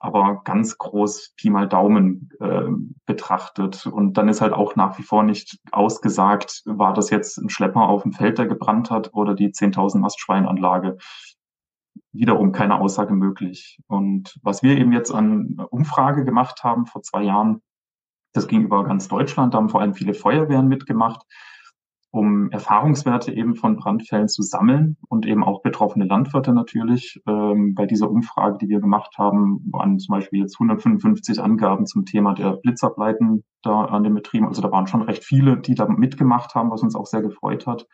aber 0.00 0.40
ganz 0.44 0.78
groß 0.78 1.34
Pi 1.36 1.50
mal 1.50 1.68
Daumen 1.68 2.30
äh, 2.40 2.68
betrachtet. 3.04 3.86
Und 3.86 4.14
dann 4.14 4.28
ist 4.28 4.40
halt 4.40 4.54
auch 4.54 4.74
nach 4.74 4.98
wie 4.98 5.02
vor 5.02 5.22
nicht 5.22 5.58
ausgesagt, 5.70 6.62
war 6.64 6.94
das 6.94 7.10
jetzt 7.10 7.36
ein 7.36 7.50
Schlepper 7.50 7.82
auf 7.82 8.02
dem 8.02 8.12
Feld, 8.12 8.38
der 8.38 8.46
gebrannt 8.46 8.90
hat 8.90 9.12
oder 9.12 9.34
die 9.34 9.50
10.000 9.50 9.98
Mastschweinanlage. 9.98 10.96
Wiederum 12.12 12.52
keine 12.52 12.80
Aussage 12.80 13.12
möglich. 13.12 13.78
Und 13.86 14.38
was 14.42 14.62
wir 14.62 14.78
eben 14.78 14.92
jetzt 14.92 15.12
an 15.12 15.56
Umfrage 15.70 16.24
gemacht 16.24 16.64
haben 16.64 16.86
vor 16.86 17.02
zwei 17.02 17.22
Jahren, 17.22 17.62
das 18.32 18.48
ging 18.48 18.62
über 18.62 18.84
ganz 18.84 19.06
Deutschland, 19.06 19.52
da 19.52 19.58
haben 19.58 19.68
vor 19.68 19.82
allem 19.82 19.94
viele 19.94 20.14
Feuerwehren 20.14 20.68
mitgemacht 20.68 21.26
um 22.12 22.50
Erfahrungswerte 22.50 23.32
eben 23.32 23.54
von 23.54 23.76
Brandfällen 23.76 24.28
zu 24.28 24.42
sammeln 24.42 24.96
und 25.08 25.26
eben 25.26 25.44
auch 25.44 25.62
betroffene 25.62 26.06
Landwirte 26.06 26.52
natürlich. 26.52 27.20
Ähm, 27.26 27.74
bei 27.74 27.86
dieser 27.86 28.10
Umfrage, 28.10 28.58
die 28.58 28.68
wir 28.68 28.80
gemacht 28.80 29.16
haben, 29.16 29.60
waren 29.70 29.98
zum 30.00 30.14
Beispiel 30.14 30.40
jetzt 30.40 30.56
155 30.56 31.40
Angaben 31.40 31.86
zum 31.86 32.04
Thema 32.04 32.34
der 32.34 32.56
Blitzableiten 32.56 33.44
da 33.62 33.84
an 33.84 34.02
den 34.02 34.14
Betrieben. 34.14 34.48
Also 34.48 34.60
da 34.60 34.72
waren 34.72 34.88
schon 34.88 35.02
recht 35.02 35.24
viele, 35.24 35.58
die 35.58 35.74
da 35.74 35.86
mitgemacht 35.86 36.54
haben, 36.54 36.70
was 36.70 36.82
uns 36.82 36.96
auch 36.96 37.06
sehr 37.06 37.22
gefreut 37.22 37.68
hat. 37.68 37.86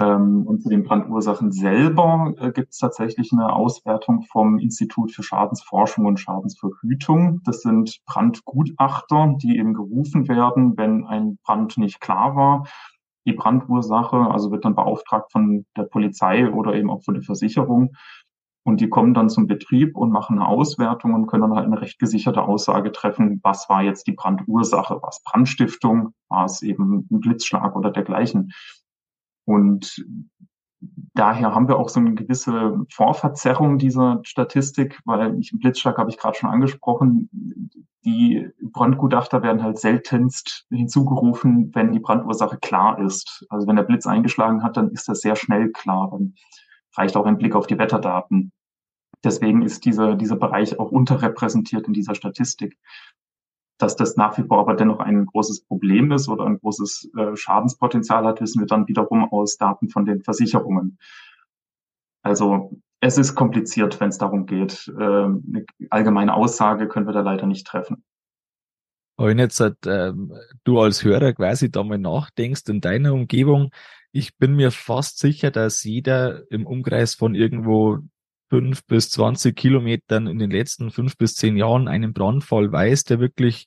Ähm, 0.00 0.44
und 0.44 0.60
zu 0.60 0.68
den 0.68 0.82
Brandursachen 0.82 1.52
selber 1.52 2.34
äh, 2.38 2.50
gibt 2.50 2.72
es 2.72 2.78
tatsächlich 2.78 3.30
eine 3.32 3.52
Auswertung 3.52 4.22
vom 4.22 4.58
Institut 4.58 5.12
für 5.12 5.22
Schadensforschung 5.22 6.06
und 6.06 6.18
Schadensverhütung. 6.18 7.42
Das 7.44 7.60
sind 7.60 8.00
Brandgutachter, 8.06 9.36
die 9.40 9.56
eben 9.56 9.72
gerufen 9.72 10.26
werden, 10.26 10.76
wenn 10.76 11.06
ein 11.06 11.38
Brand 11.44 11.78
nicht 11.78 12.00
klar 12.00 12.34
war 12.34 12.64
die 13.26 13.32
Brandursache, 13.32 14.16
also 14.16 14.50
wird 14.50 14.64
dann 14.64 14.74
beauftragt 14.74 15.32
von 15.32 15.66
der 15.76 15.84
Polizei 15.84 16.50
oder 16.50 16.74
eben 16.74 16.90
auch 16.90 17.02
von 17.02 17.14
der 17.14 17.22
Versicherung. 17.22 17.94
Und 18.66 18.80
die 18.80 18.88
kommen 18.88 19.12
dann 19.12 19.28
zum 19.28 19.46
Betrieb 19.46 19.94
und 19.96 20.10
machen 20.10 20.38
eine 20.38 20.48
Auswertung 20.48 21.12
und 21.12 21.26
können 21.26 21.42
dann 21.42 21.54
halt 21.54 21.66
eine 21.66 21.80
recht 21.80 21.98
gesicherte 21.98 22.42
Aussage 22.42 22.92
treffen, 22.92 23.40
was 23.42 23.68
war 23.68 23.82
jetzt 23.82 24.06
die 24.06 24.12
Brandursache, 24.12 25.00
was 25.02 25.22
Brandstiftung, 25.22 26.14
war 26.28 26.46
es 26.46 26.62
eben 26.62 27.06
ein 27.10 27.20
Blitzschlag 27.20 27.76
oder 27.76 27.90
dergleichen. 27.90 28.52
Und 29.46 30.02
daher 31.14 31.54
haben 31.54 31.68
wir 31.68 31.78
auch 31.78 31.88
so 31.88 32.00
eine 32.00 32.14
gewisse 32.14 32.84
Vorverzerrung 32.90 33.78
dieser 33.78 34.20
Statistik, 34.24 35.00
weil 35.04 35.38
ich, 35.38 35.52
Blitzschlag 35.52 35.98
habe 35.98 36.10
ich 36.10 36.18
gerade 36.18 36.36
schon 36.36 36.50
angesprochen. 36.50 37.28
Die 38.04 38.48
Brandgutachter 38.60 39.42
werden 39.42 39.62
halt 39.62 39.78
seltenst 39.78 40.66
hinzugerufen, 40.70 41.70
wenn 41.74 41.92
die 41.92 42.00
Brandursache 42.00 42.58
klar 42.58 42.98
ist. 42.98 43.46
Also 43.48 43.66
wenn 43.66 43.76
der 43.76 43.84
Blitz 43.84 44.06
eingeschlagen 44.06 44.62
hat, 44.62 44.76
dann 44.76 44.90
ist 44.90 45.08
das 45.08 45.20
sehr 45.20 45.36
schnell 45.36 45.70
klar. 45.70 46.08
Dann 46.10 46.34
reicht 46.96 47.16
auch 47.16 47.26
ein 47.26 47.38
Blick 47.38 47.54
auf 47.54 47.66
die 47.66 47.78
Wetterdaten. 47.78 48.52
Deswegen 49.24 49.62
ist 49.62 49.86
dieser, 49.86 50.16
dieser 50.16 50.36
Bereich 50.36 50.78
auch 50.78 50.90
unterrepräsentiert 50.90 51.86
in 51.86 51.94
dieser 51.94 52.14
Statistik 52.14 52.76
dass 53.84 53.96
das 53.96 54.16
nach 54.16 54.38
wie 54.38 54.44
vor 54.44 54.60
aber 54.60 54.74
dennoch 54.74 54.98
ein 54.98 55.26
großes 55.26 55.66
Problem 55.66 56.10
ist 56.10 56.28
oder 56.28 56.46
ein 56.46 56.58
großes 56.58 57.10
äh, 57.18 57.36
Schadenspotenzial 57.36 58.24
hat, 58.24 58.40
wissen 58.40 58.60
wir 58.60 58.66
dann 58.66 58.88
wiederum 58.88 59.30
aus 59.30 59.58
Daten 59.58 59.90
von 59.90 60.06
den 60.06 60.22
Versicherungen. 60.22 60.98
Also 62.22 62.72
es 63.00 63.18
ist 63.18 63.34
kompliziert, 63.34 64.00
wenn 64.00 64.08
es 64.08 64.16
darum 64.16 64.46
geht. 64.46 64.90
Äh, 64.98 65.02
eine 65.02 65.66
allgemeine 65.90 66.32
Aussage 66.32 66.88
können 66.88 67.06
wir 67.06 67.12
da 67.12 67.20
leider 67.20 67.46
nicht 67.46 67.66
treffen. 67.66 68.02
wenn 69.18 69.38
jetzt 69.38 69.60
äh, 69.60 70.12
du 70.64 70.80
als 70.80 71.04
Hörer 71.04 71.34
quasi 71.34 71.70
da 71.70 71.82
mal 71.82 71.98
nachdenkst 71.98 72.62
in 72.68 72.80
deiner 72.80 73.12
Umgebung, 73.12 73.70
ich 74.12 74.38
bin 74.38 74.54
mir 74.54 74.70
fast 74.70 75.18
sicher, 75.18 75.50
dass 75.50 75.84
jeder 75.84 76.50
im 76.50 76.66
Umkreis 76.66 77.14
von 77.14 77.34
irgendwo 77.34 77.98
fünf 78.54 78.86
bis 78.86 79.10
zwanzig 79.10 79.56
Kilometern 79.56 80.28
in 80.28 80.38
den 80.38 80.52
letzten 80.52 80.90
fünf 80.90 81.16
bis 81.16 81.34
zehn 81.34 81.56
Jahren 81.56 81.88
einen 81.88 82.12
Brandfall 82.12 82.70
weiß, 82.70 83.02
der 83.04 83.18
wirklich 83.18 83.66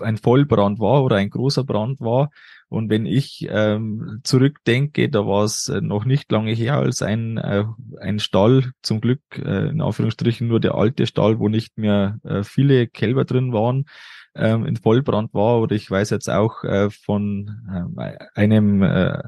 ein 0.00 0.18
Vollbrand 0.18 0.78
war 0.78 1.02
oder 1.02 1.16
ein 1.16 1.30
großer 1.30 1.64
Brand 1.64 2.00
war. 2.00 2.28
Und 2.68 2.90
wenn 2.90 3.06
ich 3.06 3.46
ähm, 3.48 4.20
zurückdenke, 4.22 5.08
da 5.08 5.20
war 5.26 5.44
es 5.44 5.70
äh, 5.70 5.80
noch 5.80 6.04
nicht 6.04 6.30
lange 6.30 6.52
her, 6.52 6.76
als 6.76 7.00
ein, 7.00 7.38
äh, 7.38 7.64
ein 7.98 8.18
Stall, 8.18 8.72
zum 8.82 9.00
Glück 9.00 9.22
äh, 9.38 9.68
in 9.68 9.80
Anführungsstrichen 9.80 10.48
nur 10.48 10.60
der 10.60 10.74
alte 10.74 11.06
Stall, 11.06 11.38
wo 11.38 11.48
nicht 11.48 11.78
mehr 11.78 12.18
äh, 12.24 12.42
viele 12.42 12.88
Kälber 12.88 13.24
drin 13.24 13.54
waren, 13.54 13.86
ähm, 14.34 14.66
in 14.66 14.76
Vollbrand 14.76 15.32
war. 15.32 15.60
Oder 15.60 15.76
ich 15.76 15.90
weiß 15.90 16.10
jetzt 16.10 16.28
auch 16.28 16.62
äh, 16.64 16.90
von 16.90 17.94
äh, 17.96 18.18
einem 18.34 18.82
äh, 18.82 19.22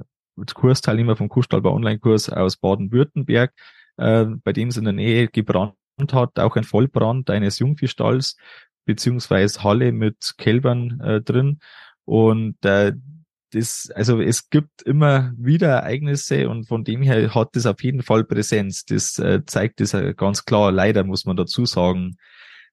Kursteilnehmer 0.55 1.17
vom 1.17 1.31
Kuhstallbau 1.31 1.73
Online-Kurs 1.73 2.29
aus 2.29 2.59
Baden-Württemberg, 2.59 3.55
äh, 3.97 4.25
bei 4.45 4.53
dem 4.53 4.69
es 4.69 4.77
in 4.77 4.85
der 4.85 4.93
Nähe 4.93 5.29
gebrannt 5.29 5.75
hat, 6.13 6.39
auch 6.39 6.57
ein 6.57 6.65
Vollbrand 6.65 7.31
eines 7.31 7.59
Jungviehstalls 7.59 8.37
beziehungsweise 8.87 9.63
Halle 9.63 9.93
mit 9.93 10.35
Kälbern 10.39 11.01
äh, 11.01 11.21
drin. 11.21 11.59
Und 12.05 12.65
äh, 12.65 12.93
das, 13.53 13.91
also 13.95 14.21
es 14.21 14.49
gibt 14.49 14.83
immer 14.83 15.33
wieder 15.37 15.69
Ereignisse 15.69 16.49
und 16.49 16.67
von 16.67 16.85
dem 16.85 17.03
her 17.03 17.35
hat 17.35 17.51
das 17.55 17.67
auf 17.67 17.83
jeden 17.83 18.03
Fall 18.03 18.25
Präsenz. 18.25 18.85
Das 18.85 19.19
äh, 19.19 19.45
zeigt 19.45 19.81
äh, 19.81 20.15
ganz 20.15 20.45
klar. 20.45 20.73
Leider 20.73 21.05
muss 21.05 21.27
man 21.27 21.37
dazu 21.37 21.65
sagen. 21.67 22.17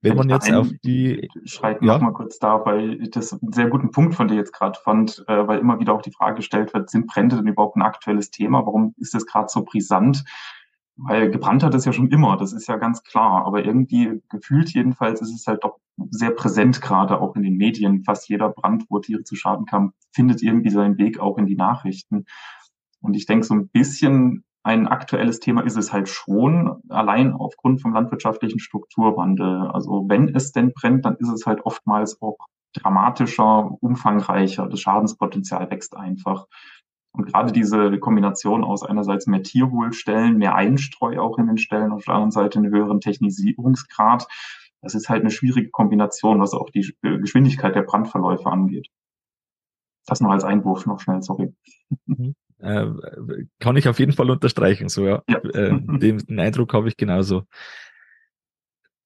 Wenn 0.01 0.17
man 0.17 0.29
jetzt 0.29 0.51
auf 0.51 0.67
die 0.83 1.29
schreiten 1.45 1.85
ja. 1.85 1.97
mal 1.97 2.11
kurz 2.11 2.37
da, 2.37 2.65
weil 2.65 3.01
ich 3.01 3.11
das 3.11 3.31
einen 3.31 3.53
sehr 3.53 3.69
guten 3.69 3.91
Punkt 3.91 4.15
von 4.15 4.27
dir 4.27 4.35
jetzt 4.35 4.51
gerade 4.51 4.77
fand, 4.83 5.23
äh, 5.29 5.47
weil 5.47 5.59
immer 5.59 5.79
wieder 5.79 5.93
auch 5.93 6.01
die 6.01 6.11
Frage 6.11 6.35
gestellt 6.35 6.73
wird, 6.73 6.89
sind 6.89 7.07
Brände 7.07 7.37
denn 7.37 7.47
überhaupt 7.47 7.77
ein 7.77 7.81
aktuelles 7.81 8.29
Thema? 8.29 8.65
Warum 8.65 8.93
ist 8.97 9.13
das 9.13 9.25
gerade 9.25 9.47
so 9.47 9.63
brisant? 9.63 10.25
Weil 10.95 11.31
gebrannt 11.31 11.63
hat 11.63 11.73
es 11.73 11.85
ja 11.85 11.93
schon 11.93 12.09
immer, 12.09 12.37
das 12.37 12.53
ist 12.53 12.67
ja 12.67 12.77
ganz 12.77 13.03
klar. 13.03 13.45
Aber 13.45 13.65
irgendwie 13.65 14.21
gefühlt 14.29 14.73
jedenfalls 14.73 15.21
ist 15.21 15.33
es 15.33 15.47
halt 15.47 15.63
doch 15.63 15.79
sehr 16.11 16.31
präsent, 16.31 16.81
gerade 16.81 17.19
auch 17.19 17.35
in 17.35 17.43
den 17.43 17.57
Medien. 17.57 18.03
Fast 18.03 18.29
jeder 18.29 18.49
Brand, 18.49 18.85
wo 18.89 18.99
Tiere 18.99 19.23
zu 19.23 19.35
Schaden 19.35 19.65
kamen, 19.65 19.93
findet 20.11 20.41
irgendwie 20.41 20.69
seinen 20.69 20.97
Weg 20.97 21.19
auch 21.19 21.37
in 21.37 21.45
die 21.45 21.55
Nachrichten. 21.55 22.25
Und 23.01 23.15
ich 23.15 23.25
denke, 23.25 23.45
so 23.45 23.53
ein 23.53 23.69
bisschen 23.69 24.43
ein 24.63 24.87
aktuelles 24.87 25.39
Thema 25.39 25.61
ist 25.61 25.75
es 25.75 25.91
halt 25.91 26.07
schon, 26.07 26.81
allein 26.87 27.33
aufgrund 27.33 27.81
vom 27.81 27.93
landwirtschaftlichen 27.93 28.59
Strukturwandel. 28.59 29.67
Also 29.67 30.05
wenn 30.07 30.33
es 30.33 30.53
denn 30.53 30.71
brennt, 30.73 31.05
dann 31.05 31.17
ist 31.17 31.29
es 31.29 31.45
halt 31.45 31.65
oftmals 31.65 32.21
auch 32.21 32.37
dramatischer, 32.73 33.71
umfangreicher. 33.81 34.67
Das 34.67 34.79
Schadenspotenzial 34.79 35.69
wächst 35.69 35.95
einfach. 35.97 36.47
Und 37.15 37.27
gerade 37.27 37.51
diese 37.51 37.99
Kombination 37.99 38.63
aus 38.63 38.83
einerseits 38.83 39.27
mehr 39.27 39.43
Tierwohlstellen, 39.43 40.37
mehr 40.37 40.55
Einstreu 40.55 41.19
auch 41.19 41.37
in 41.37 41.45
den 41.45 41.59
Stellen, 41.59 41.91
auf 41.91 42.05
der 42.05 42.15
anderen 42.15 42.31
Seite 42.31 42.57
einen 42.57 42.73
höheren 42.73 43.01
Technisierungsgrad, 43.01 44.27
das 44.81 44.95
ist 44.95 45.09
halt 45.09 45.21
eine 45.21 45.31
schwierige 45.31 45.69
Kombination, 45.69 46.41
was 46.41 46.53
auch 46.53 46.69
die 46.69 46.93
Geschwindigkeit 47.01 47.75
der 47.75 47.83
Brandverläufe 47.83 48.51
angeht. 48.51 48.89
Das 50.05 50.19
noch 50.19 50.31
als 50.31 50.43
Einwurf 50.43 50.85
noch 50.85 50.99
schnell, 50.99 51.21
sorry. 51.21 51.53
Mhm. 52.05 52.35
Äh, 52.59 52.87
kann 53.59 53.77
ich 53.77 53.87
auf 53.87 53.99
jeden 53.99 54.11
Fall 54.11 54.29
unterstreichen, 54.29 54.89
so 54.89 55.05
ja. 55.05 55.23
ja. 55.29 55.37
Äh, 55.37 55.79
den, 55.99 56.17
den 56.17 56.39
Eindruck 56.39 56.73
habe 56.73 56.89
ich 56.89 56.97
genauso. 56.97 57.43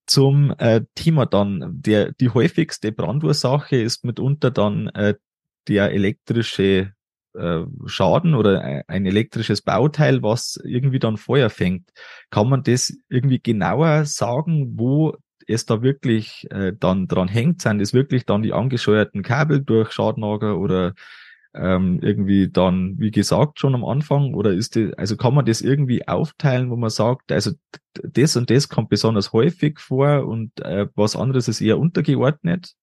Zum 0.08 0.54
äh, 0.58 0.82
Thema 0.96 1.26
dann, 1.26 1.82
der, 1.82 2.14
die 2.14 2.30
häufigste 2.30 2.92
Brandursache 2.92 3.76
ist 3.76 4.04
mitunter 4.06 4.50
dann 4.50 4.88
äh, 4.88 5.16
der 5.68 5.92
elektrische 5.92 6.94
äh, 7.38 7.66
Schaden 7.86 8.36
oder 8.36 8.84
ein 8.88 9.06
elektrisches 9.06 9.62
Bauteil, 9.62 10.24
was 10.24 10.60
irgendwie 10.64 11.00
dann 11.00 11.18
Feuer 11.18 11.50
fängt. 11.50 11.90
Kann 12.30 12.50
man 12.50 12.64
das 12.64 12.94
irgendwie 13.10 13.40
genauer 13.40 14.06
sagen, 14.06 14.78
wo 14.78 15.16
es 15.48 15.66
da 15.66 15.82
wirklich 15.82 16.48
äh, 16.52 16.74
dann 16.78 17.08
dran 17.08 17.28
hängt? 17.28 17.62
Sind 17.62 17.82
es 17.82 17.94
wirklich 17.94 18.26
dann 18.26 18.44
die 18.44 18.54
angescheuerten 18.54 19.24
Kabel 19.24 19.64
durch 19.64 19.92
Schadnager 19.92 20.58
oder 20.58 20.94
ähm, 21.54 22.00
irgendwie 22.02 22.50
dann, 22.50 23.00
wie 23.00 23.12
gesagt, 23.12 23.60
schon 23.60 23.76
am 23.76 23.86
Anfang? 23.86 24.34
Oder 24.34 24.54
ist 24.54 24.76
das, 24.76 24.94
also 24.94 25.18
kann 25.18 25.34
man 25.34 25.46
das 25.46 25.62
irgendwie 25.62 26.08
aufteilen, 26.08 26.70
wo 26.70 26.76
man 26.76 26.90
sagt, 26.90 27.32
also 27.32 27.52
das 27.94 28.36
und 28.36 28.50
das 28.50 28.70
kommt 28.70 28.90
besonders 28.90 29.34
häufig 29.34 29.80
vor 29.80 30.26
und 30.28 30.60
äh, 30.62 30.88
was 30.96 31.16
anderes 31.16 31.48
ist 31.48 31.62
eher 31.62 31.80
untergeordnet? 31.80 32.76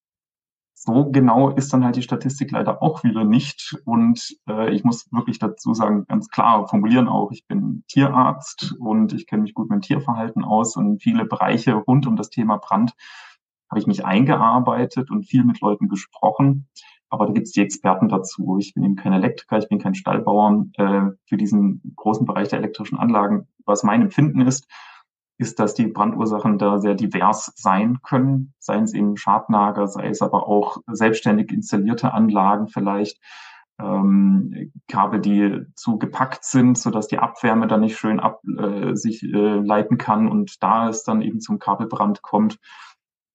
So 0.84 1.10
genau 1.10 1.50
ist 1.50 1.72
dann 1.72 1.84
halt 1.84 1.96
die 1.96 2.02
Statistik 2.02 2.50
leider 2.50 2.82
auch 2.82 3.04
wieder 3.04 3.24
nicht. 3.24 3.76
Und 3.84 4.36
äh, 4.48 4.72
ich 4.74 4.84
muss 4.84 5.10
wirklich 5.12 5.38
dazu 5.38 5.72
sagen, 5.72 6.04
ganz 6.06 6.28
klar 6.28 6.68
formulieren 6.68 7.08
auch, 7.08 7.32
ich 7.32 7.46
bin 7.46 7.84
Tierarzt 7.88 8.74
und 8.78 9.14
ich 9.14 9.26
kenne 9.26 9.42
mich 9.42 9.54
gut 9.54 9.70
mit 9.70 9.82
Tierverhalten 9.82 10.44
aus 10.44 10.76
und 10.76 11.02
viele 11.02 11.24
Bereiche 11.24 11.74
rund 11.74 12.06
um 12.06 12.16
das 12.16 12.28
Thema 12.28 12.58
Brand 12.58 12.94
habe 13.70 13.80
ich 13.80 13.86
mich 13.86 14.04
eingearbeitet 14.04 15.10
und 15.10 15.24
viel 15.24 15.42
mit 15.42 15.60
Leuten 15.60 15.88
gesprochen. 15.88 16.68
Aber 17.08 17.26
da 17.26 17.32
gibt 17.32 17.46
es 17.46 17.52
die 17.52 17.62
Experten 17.62 18.08
dazu. 18.08 18.58
Ich 18.60 18.74
bin 18.74 18.84
eben 18.84 18.96
kein 18.96 19.12
Elektriker, 19.12 19.58
ich 19.58 19.68
bin 19.68 19.78
kein 19.78 19.94
Stallbauer 19.94 20.66
äh, 20.74 21.02
für 21.26 21.36
diesen 21.36 21.94
großen 21.96 22.26
Bereich 22.26 22.48
der 22.48 22.58
elektrischen 22.58 22.98
Anlagen. 22.98 23.48
Was 23.64 23.82
mein 23.82 24.02
Empfinden 24.02 24.42
ist, 24.42 24.68
ist, 25.36 25.58
dass 25.58 25.74
die 25.74 25.88
Brandursachen 25.88 26.58
da 26.58 26.78
sehr 26.78 26.94
divers 26.94 27.52
sein 27.56 27.98
können, 28.02 28.54
seien 28.58 28.84
es 28.84 28.94
eben 28.94 29.16
Schadnager, 29.16 29.88
sei 29.88 30.08
es 30.08 30.22
aber 30.22 30.48
auch 30.48 30.78
selbstständig 30.86 31.50
installierte 31.50 32.12
Anlagen 32.12 32.68
vielleicht, 32.68 33.20
ähm, 33.80 34.72
Kabel, 34.88 35.20
die 35.20 35.66
zu 35.74 35.98
gepackt 35.98 36.44
sind, 36.44 36.78
so 36.78 36.90
dass 36.90 37.08
die 37.08 37.18
Abwärme 37.18 37.66
dann 37.66 37.80
nicht 37.80 37.98
schön 37.98 38.20
ab, 38.20 38.40
äh, 38.58 38.94
sich 38.94 39.22
äh, 39.24 39.56
leiten 39.56 39.98
kann 39.98 40.28
und 40.28 40.62
da 40.62 40.88
es 40.88 41.02
dann 41.02 41.22
eben 41.22 41.40
zum 41.40 41.58
Kabelbrand 41.58 42.22
kommt. 42.22 42.58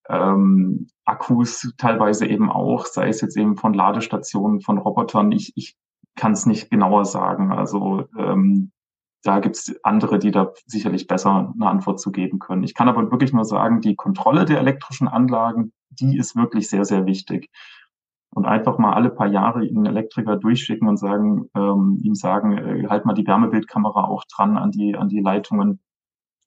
Ähm, 0.07 0.87
Akkus 1.05 1.73
teilweise 1.77 2.25
eben 2.25 2.49
auch, 2.49 2.85
sei 2.85 3.09
es 3.09 3.21
jetzt 3.21 3.37
eben 3.37 3.57
von 3.57 3.73
Ladestationen, 3.73 4.61
von 4.61 4.77
Robotern. 4.77 5.31
Ich, 5.31 5.53
ich 5.55 5.75
kann 6.15 6.31
es 6.31 6.45
nicht 6.45 6.71
genauer 6.71 7.05
sagen. 7.05 7.51
Also 7.51 8.05
ähm, 8.17 8.71
da 9.23 9.39
gibt 9.39 9.57
es 9.57 9.75
andere, 9.83 10.19
die 10.19 10.31
da 10.31 10.53
sicherlich 10.65 11.07
besser 11.07 11.53
eine 11.53 11.69
Antwort 11.69 11.99
zu 11.99 12.11
geben 12.11 12.39
können. 12.39 12.63
Ich 12.63 12.73
kann 12.73 12.87
aber 12.87 13.11
wirklich 13.11 13.33
nur 13.33 13.45
sagen, 13.45 13.81
die 13.81 13.95
Kontrolle 13.95 14.45
der 14.45 14.59
elektrischen 14.59 15.07
Anlagen, 15.07 15.73
die 15.89 16.17
ist 16.17 16.35
wirklich 16.35 16.69
sehr, 16.69 16.85
sehr 16.85 17.05
wichtig. 17.05 17.49
Und 18.31 18.45
einfach 18.45 18.77
mal 18.77 18.93
alle 18.93 19.09
paar 19.09 19.27
Jahre 19.27 19.59
einen 19.59 19.85
Elektriker 19.85 20.37
durchschicken 20.37 20.87
und 20.87 20.97
sagen, 20.97 21.49
ähm, 21.55 21.99
ihm 22.01 22.15
sagen, 22.15 22.57
äh, 22.57 22.87
halt 22.87 23.05
mal 23.05 23.13
die 23.13 23.25
Wärmebildkamera 23.25 24.05
auch 24.05 24.23
dran 24.25 24.57
an 24.57 24.71
die, 24.71 24.95
an 24.95 25.09
die 25.09 25.19
Leitungen. 25.19 25.79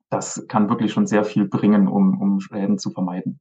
Das 0.09 0.47
kann 0.49 0.69
wirklich 0.69 0.93
schon 0.93 1.07
sehr 1.07 1.25
viel 1.25 1.47
bringen, 1.47 1.89
um, 1.89 2.21
um 2.21 2.41
Schäden 2.41 2.79
zu 2.79 2.91
vermeiden. 2.91 3.41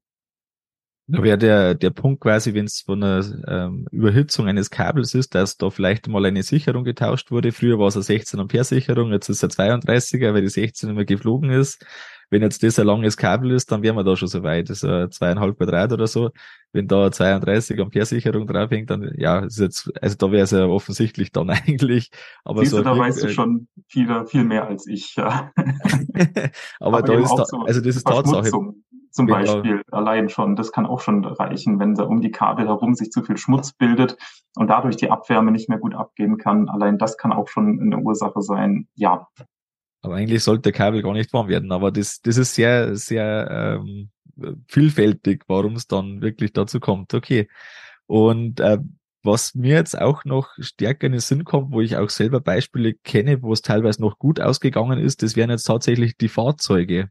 Da 1.12 1.24
wäre 1.24 1.38
der, 1.38 1.76
der 1.76 1.90
Punkt 1.90 2.22
quasi, 2.22 2.54
wenn 2.54 2.66
es 2.66 2.82
von 2.82 3.04
einer 3.04 3.26
ähm, 3.48 3.86
Überhitzung 3.92 4.48
eines 4.48 4.70
Kabels 4.70 5.14
ist, 5.14 5.36
dass 5.36 5.58
da 5.58 5.70
vielleicht 5.70 6.08
mal 6.08 6.26
eine 6.26 6.42
Sicherung 6.42 6.86
getauscht 6.86 7.32
wurde. 7.32 7.52
Früher 7.52 7.78
war 7.80 7.88
es 7.88 7.96
eine 7.96 8.04
16 8.04 8.40
Ampere 8.40 8.64
Sicherung, 8.64 9.12
jetzt 9.12 9.28
ist 9.28 9.44
es 9.44 9.60
eine 9.60 9.78
32er, 9.82 10.34
weil 10.34 10.42
die 10.42 10.50
16 10.50 10.90
immer 10.90 11.04
geflogen 11.04 11.50
ist. 11.52 11.86
Wenn 12.30 12.44
jetzt 12.44 12.64
das 12.64 12.80
ein 12.80 12.88
langes 12.88 13.18
Kabel 13.18 13.52
ist, 13.52 13.74
dann 13.74 13.84
wären 13.84 13.98
wir 13.98 14.06
da 14.06 14.16
schon 14.16 14.30
so 14.30 14.42
weit. 14.42 14.70
Das 14.70 14.84
ist 14.84 14.90
ein 14.90 15.12
zweieinhalb 15.12 15.58
Quadrat 15.58 15.92
oder 15.92 16.08
so. 16.08 16.32
Wenn 16.72 16.88
da 16.88 17.12
32 17.12 17.78
Ampere 17.78 18.06
Sicherung 18.06 18.48
draufhängt, 18.48 18.90
dann 18.90 19.12
ja, 19.18 19.40
ist 19.40 19.60
jetzt, 19.60 19.92
also 20.02 20.16
da 20.16 20.32
wäre 20.32 20.44
es 20.44 20.52
ja 20.52 20.66
offensichtlich 20.66 21.34
dann 21.34 21.50
eigentlich. 21.50 22.10
Aber 22.46 22.62
Siehst 22.62 22.72
so 22.72 22.78
du, 22.78 22.84
da 22.86 22.98
weißt 22.98 23.24
du 23.24 23.28
äh, 23.28 23.32
schon 23.32 23.68
viel, 23.90 24.08
viel 24.28 24.46
mehr 24.46 24.66
als 24.66 24.88
ich. 24.88 25.14
Ja. 25.18 25.52
aber, 26.80 27.00
aber 27.00 27.02
da 27.02 27.20
ist 27.20 27.36
da, 27.36 27.44
so 27.46 27.58
also 27.64 27.82
das 27.82 27.98
ist 27.98 28.08
Tatsache 28.08 28.50
zum 29.12 29.28
genau. 29.28 29.40
Beispiel 29.40 29.82
allein 29.92 30.30
schon. 30.30 30.56
Das 30.56 30.72
kann 30.72 30.86
auch 30.86 31.00
schon 31.00 31.24
reichen, 31.26 31.80
wenn 31.80 31.96
da 31.96 32.04
um 32.04 32.22
die 32.22 32.32
Kabel 32.32 32.68
herum 32.68 32.96
sich 32.96 33.12
zu 33.12 33.24
viel 33.24 33.38
Schmutz 33.38 33.74
bildet 33.74 34.18
und 34.56 34.70
dadurch 34.70 34.96
die 34.96 35.12
Abwärme 35.12 35.52
nicht 35.52 35.70
mehr 35.70 35.80
gut 35.80 35.96
abgehen 35.96 36.38
kann. 36.38 36.70
Allein 36.70 36.98
das 36.98 37.18
kann 37.18 37.34
auch 37.34 37.48
schon 37.48 37.80
eine 37.80 37.98
Ursache 38.00 38.42
sein. 38.42 38.88
Ja. 38.96 39.28
Aber 40.02 40.16
eigentlich 40.16 40.44
sollte 40.44 40.64
der 40.64 40.72
Kabel 40.72 41.04
gar 41.04 41.14
nicht 41.14 41.32
warm 41.34 41.48
werden. 41.48 41.72
Aber 41.72 41.92
das, 41.92 42.22
das 42.22 42.38
ist 42.38 42.56
sehr, 42.56 42.96
sehr 42.96 43.80
ähm, 43.80 44.10
vielfältig, 44.68 45.44
warum 45.48 45.76
es 45.76 45.88
dann 45.88 46.22
wirklich 46.22 46.54
dazu 46.54 46.80
kommt. 46.80 47.14
Okay. 47.14 47.48
Und 48.08 48.60
äh, 48.60 48.80
was 49.24 49.54
mir 49.54 49.76
jetzt 49.76 50.00
auch 50.00 50.26
noch 50.26 50.50
stärker 50.60 51.06
in 51.06 51.14
den 51.14 51.22
Sinn 51.22 51.44
kommt, 51.44 51.72
wo 51.72 51.82
ich 51.82 51.98
auch 51.98 52.10
selber 52.10 52.40
Beispiele 52.40 52.94
kenne, 52.94 53.44
wo 53.44 53.54
es 53.54 53.62
teilweise 53.62 54.02
noch 54.02 54.18
gut 54.18 54.40
ausgegangen 54.40 55.00
ist, 55.00 55.22
das 55.22 55.36
wären 55.36 55.52
jetzt 55.52 55.66
tatsächlich 55.66 56.18
die 56.18 56.30
Fahrzeuge. 56.30 57.10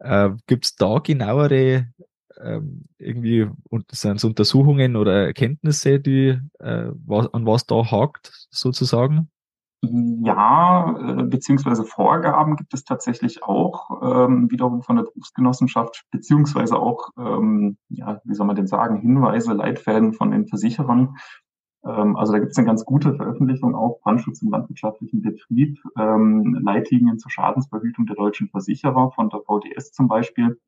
Äh, 0.00 0.30
Gibt 0.46 0.64
es 0.64 0.76
da 0.76 0.98
genauere 0.98 1.86
ähm, 2.42 2.84
irgendwie 2.98 3.48
sind 3.90 4.24
Untersuchungen 4.24 4.96
oder 4.96 5.26
Erkenntnisse, 5.26 6.00
die 6.00 6.38
äh, 6.58 6.90
was, 7.06 7.32
an 7.34 7.46
was 7.46 7.66
da 7.66 7.90
hakt 7.90 8.46
sozusagen? 8.50 9.30
Ja, 9.82 10.94
äh, 10.98 11.22
beziehungsweise 11.24 11.84
Vorgaben 11.84 12.56
gibt 12.56 12.74
es 12.74 12.84
tatsächlich 12.84 13.42
auch, 13.42 14.02
ähm, 14.02 14.50
wiederum 14.50 14.82
von 14.82 14.96
der 14.96 15.04
Berufsgenossenschaft, 15.04 16.04
beziehungsweise 16.10 16.78
auch, 16.78 17.08
ähm, 17.18 17.78
ja, 17.88 18.20
wie 18.24 18.34
soll 18.34 18.46
man 18.46 18.56
denn 18.56 18.66
sagen, 18.66 19.00
Hinweise, 19.00 19.54
Leitfäden 19.54 20.12
von 20.12 20.32
den 20.32 20.46
Versicherern, 20.46 21.16
ähm, 21.84 22.16
also 22.16 22.32
da 22.32 22.38
gibt 22.38 22.52
es 22.52 22.58
eine 22.58 22.66
ganz 22.66 22.84
gute 22.84 23.14
Veröffentlichung 23.14 23.74
auch, 23.74 24.00
Brandschutz 24.00 24.42
im 24.42 24.50
landwirtschaftlichen 24.50 25.22
Betrieb, 25.22 25.78
ähm, 25.98 26.58
Leitlinien 26.62 27.18
zur 27.18 27.30
Schadensverhütung 27.30 28.06
der 28.06 28.16
deutschen 28.16 28.48
Versicherer 28.48 29.12
von 29.12 29.30
der 29.30 29.40
VDS 29.40 29.92
zum 29.92 30.08
Beispiel. 30.08 30.58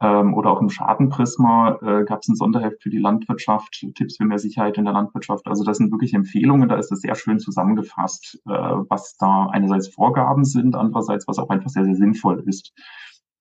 Ähm, 0.00 0.34
oder 0.34 0.50
auch 0.50 0.60
im 0.60 0.70
Schadenprisma 0.70 1.78
äh, 1.80 2.04
gab 2.04 2.20
es 2.20 2.28
ein 2.28 2.34
Sonderheft 2.34 2.82
für 2.82 2.90
die 2.90 2.98
Landwirtschaft, 2.98 3.86
Tipps 3.94 4.16
für 4.16 4.24
mehr 4.24 4.38
Sicherheit 4.38 4.76
in 4.76 4.84
der 4.84 4.92
Landwirtschaft. 4.92 5.46
Also 5.46 5.64
das 5.64 5.78
sind 5.78 5.92
wirklich 5.92 6.14
Empfehlungen, 6.14 6.68
da 6.68 6.76
ist 6.76 6.90
es 6.92 7.00
sehr 7.00 7.14
schön 7.14 7.38
zusammengefasst, 7.38 8.40
äh, 8.46 8.50
was 8.50 9.16
da 9.16 9.46
einerseits 9.46 9.88
Vorgaben 9.88 10.44
sind, 10.44 10.74
andererseits 10.74 11.28
was 11.28 11.38
auch 11.38 11.48
einfach 11.48 11.70
sehr, 11.70 11.84
sehr 11.84 11.94
sinnvoll 11.94 12.42
ist. 12.46 12.74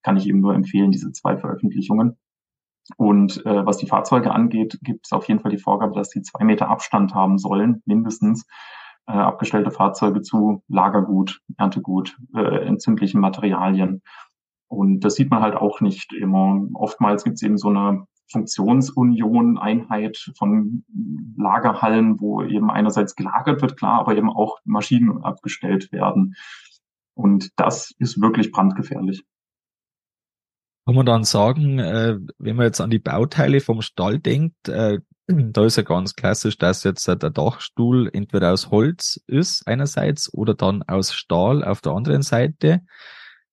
Kann 0.04 0.15
ich 0.15 0.27
eben 0.27 0.41
nur 0.41 0.54
empfehlen, 0.54 0.91
diese 0.91 1.12
zwei 1.12 1.38
Veröffentlichungen. 1.38 2.17
Und 2.98 3.46
äh, 3.46 3.65
was 3.65 3.78
die 3.78 3.88
Fahrzeuge 3.88 4.32
angeht, 4.32 4.80
gibt 4.82 5.06
es 5.06 5.12
auf 5.12 5.28
jeden 5.28 5.39
Fall 5.39 5.52
die 5.52 5.58
Vorgabe, 5.58 5.93
dass 5.96 6.10
sie 6.10 6.22
zwei 6.22 6.43
Meter 6.43 6.69
Abstand 6.69 7.13
haben 7.13 7.38
sollen, 7.38 7.82
mindestens 7.86 8.46
äh, 9.08 9.13
abgestellte 9.13 9.72
Fahrzeuge 9.72 10.22
zu 10.22 10.63
Lagergut, 10.67 11.39
Erntegut, 11.58 12.17
äh, 12.36 12.65
entzündlichen 12.65 13.22
Materialien. 13.22 14.02
Und 14.67 15.02
das 15.02 15.15
sieht 15.15 15.30
man 15.30 15.41
halt 15.41 15.56
auch 15.56 15.82
nicht 15.82 16.13
immer. 16.13 16.62
Oftmals 16.74 17.24
gibt 17.24 17.36
es 17.36 17.43
eben 17.43 17.58
so 17.58 17.69
eine 17.69 18.06
Funktionsunion, 18.32 19.58
Einheit 19.58 20.17
von 20.38 20.84
Lagerhallen, 21.38 22.19
wo 22.19 22.41
eben 22.43 22.72
einerseits 22.72 23.15
gelagert 23.15 23.62
wird, 23.62 23.78
klar, 23.78 24.00
aber 24.00 24.15
eben 24.17 24.30
auch 24.30 24.58
Maschinen 24.65 25.24
abgestellt 25.24 25.91
werden. 25.91 26.36
Und 27.13 27.52
das 27.58 27.93
ist 28.00 28.19
wirklich 28.22 28.52
brandgefährlich. 28.52 29.24
Kann 30.86 30.96
man 30.96 31.06
dann 31.06 31.24
sagen, 31.24 31.80
äh, 31.80 32.17
wenn 32.39 32.56
man 32.58 32.65
jetzt 32.65 32.82
an 32.82 32.89
die 32.89 33.00
Bauteile 33.00 33.62
vom 33.62 33.82
Stall 33.82 34.19
denkt, 34.19 34.67
äh, 34.67 35.00
da 35.28 35.65
ist 35.65 35.78
ja 35.78 35.84
ganz 35.84 36.15
klassisch, 36.15 36.58
dass 36.58 36.84
jetzt 36.84 37.08
der 37.08 37.15
Dachstuhl 37.15 38.10
entweder 38.12 38.52
aus 38.52 38.69
Holz 38.69 39.22
ist 39.28 39.65
einerseits 39.67 40.34
oder 40.34 40.54
dann 40.54 40.84
aus 40.84 41.13
Stahl 41.13 41.63
auf 41.63 41.82
der 41.82 41.93
anderen 41.93 42.22
Seite. 42.22 42.82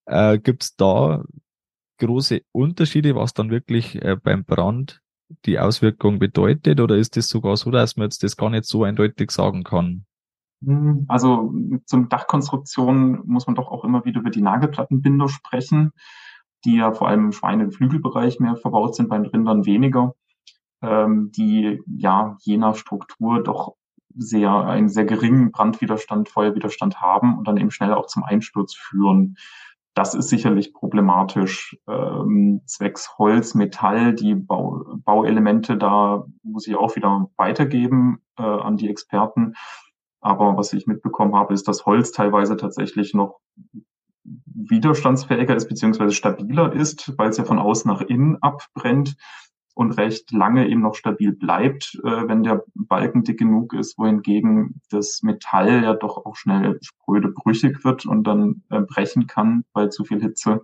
Äh, 0.06 0.38
Gibt 0.38 0.64
es 0.64 0.76
da 0.76 1.22
große 1.98 2.42
Unterschiede, 2.50 3.14
was 3.14 3.32
dann 3.32 3.50
wirklich 3.50 4.02
äh, 4.02 4.16
beim 4.20 4.44
Brand 4.44 5.00
die 5.44 5.60
Auswirkung 5.60 6.18
bedeutet? 6.18 6.80
Oder 6.80 6.96
ist 6.96 7.16
es 7.16 7.28
sogar 7.28 7.56
so, 7.56 7.70
dass 7.70 7.96
man 7.96 8.06
jetzt 8.06 8.24
das 8.24 8.36
gar 8.36 8.50
nicht 8.50 8.64
so 8.64 8.82
eindeutig 8.82 9.30
sagen 9.30 9.62
kann? 9.62 10.04
Hm, 10.64 11.04
also 11.06 11.54
zum 11.84 12.08
Dachkonstruktion 12.08 13.22
muss 13.26 13.46
man 13.46 13.54
doch 13.54 13.68
auch 13.68 13.84
immer 13.84 14.04
wieder 14.04 14.20
über 14.20 14.30
die 14.30 14.42
Nagelplattenbinder 14.42 15.28
sprechen 15.28 15.92
die 16.64 16.76
ja 16.76 16.92
vor 16.92 17.08
allem 17.08 17.26
im 17.26 17.32
Schweine- 17.32 17.64
und 17.64 17.72
Flügelbereich 17.72 18.40
mehr 18.40 18.56
verbaut 18.56 18.94
sind, 18.94 19.08
beim 19.08 19.22
Rindern 19.22 19.66
weniger, 19.66 20.14
ähm, 20.82 21.30
die 21.36 21.80
ja 21.86 22.36
je 22.42 22.56
nach 22.56 22.76
Struktur 22.76 23.42
doch 23.42 23.74
sehr 24.16 24.52
einen 24.52 24.88
sehr 24.88 25.04
geringen 25.04 25.52
Brandwiderstand, 25.52 26.28
Feuerwiderstand 26.28 27.00
haben 27.00 27.38
und 27.38 27.46
dann 27.46 27.56
eben 27.56 27.70
schnell 27.70 27.94
auch 27.94 28.06
zum 28.06 28.24
Einsturz 28.24 28.74
führen. 28.74 29.36
Das 29.94 30.14
ist 30.14 30.28
sicherlich 30.28 30.72
problematisch. 30.72 31.76
Ähm, 31.88 32.62
zwecks 32.66 33.18
Holz, 33.18 33.54
Metall, 33.54 34.14
die 34.14 34.34
Bau, 34.34 34.84
Bauelemente, 35.04 35.76
da 35.76 36.24
muss 36.42 36.66
ich 36.66 36.76
auch 36.76 36.96
wieder 36.96 37.28
weitergeben 37.36 38.20
äh, 38.38 38.42
an 38.42 38.76
die 38.76 38.88
Experten. 38.88 39.54
Aber 40.20 40.56
was 40.56 40.72
ich 40.72 40.86
mitbekommen 40.86 41.34
habe, 41.34 41.54
ist, 41.54 41.66
dass 41.66 41.86
Holz 41.86 42.12
teilweise 42.12 42.56
tatsächlich 42.56 43.14
noch 43.14 43.40
widerstandsfähiger 44.24 45.56
ist 45.56 45.68
beziehungsweise 45.68 46.14
stabiler 46.14 46.72
ist, 46.72 47.16
weil 47.16 47.30
es 47.30 47.36
ja 47.36 47.44
von 47.44 47.58
außen 47.58 47.90
nach 47.90 48.02
innen 48.02 48.36
abbrennt 48.42 49.16
und 49.74 49.92
recht 49.92 50.30
lange 50.32 50.68
eben 50.68 50.82
noch 50.82 50.94
stabil 50.94 51.32
bleibt, 51.32 51.98
äh, 52.04 52.28
wenn 52.28 52.42
der 52.42 52.64
Balken 52.74 53.24
dick 53.24 53.38
genug 53.38 53.72
ist, 53.72 53.96
wohingegen 53.98 54.80
das 54.90 55.22
Metall 55.22 55.82
ja 55.82 55.94
doch 55.94 56.24
auch 56.24 56.36
schnell 56.36 56.78
spröde 56.82 57.28
brüchig 57.28 57.84
wird 57.84 58.04
und 58.04 58.24
dann 58.24 58.62
äh, 58.70 58.80
brechen 58.80 59.26
kann 59.26 59.64
bei 59.72 59.86
zu 59.86 60.04
viel 60.04 60.20
Hitze. 60.20 60.62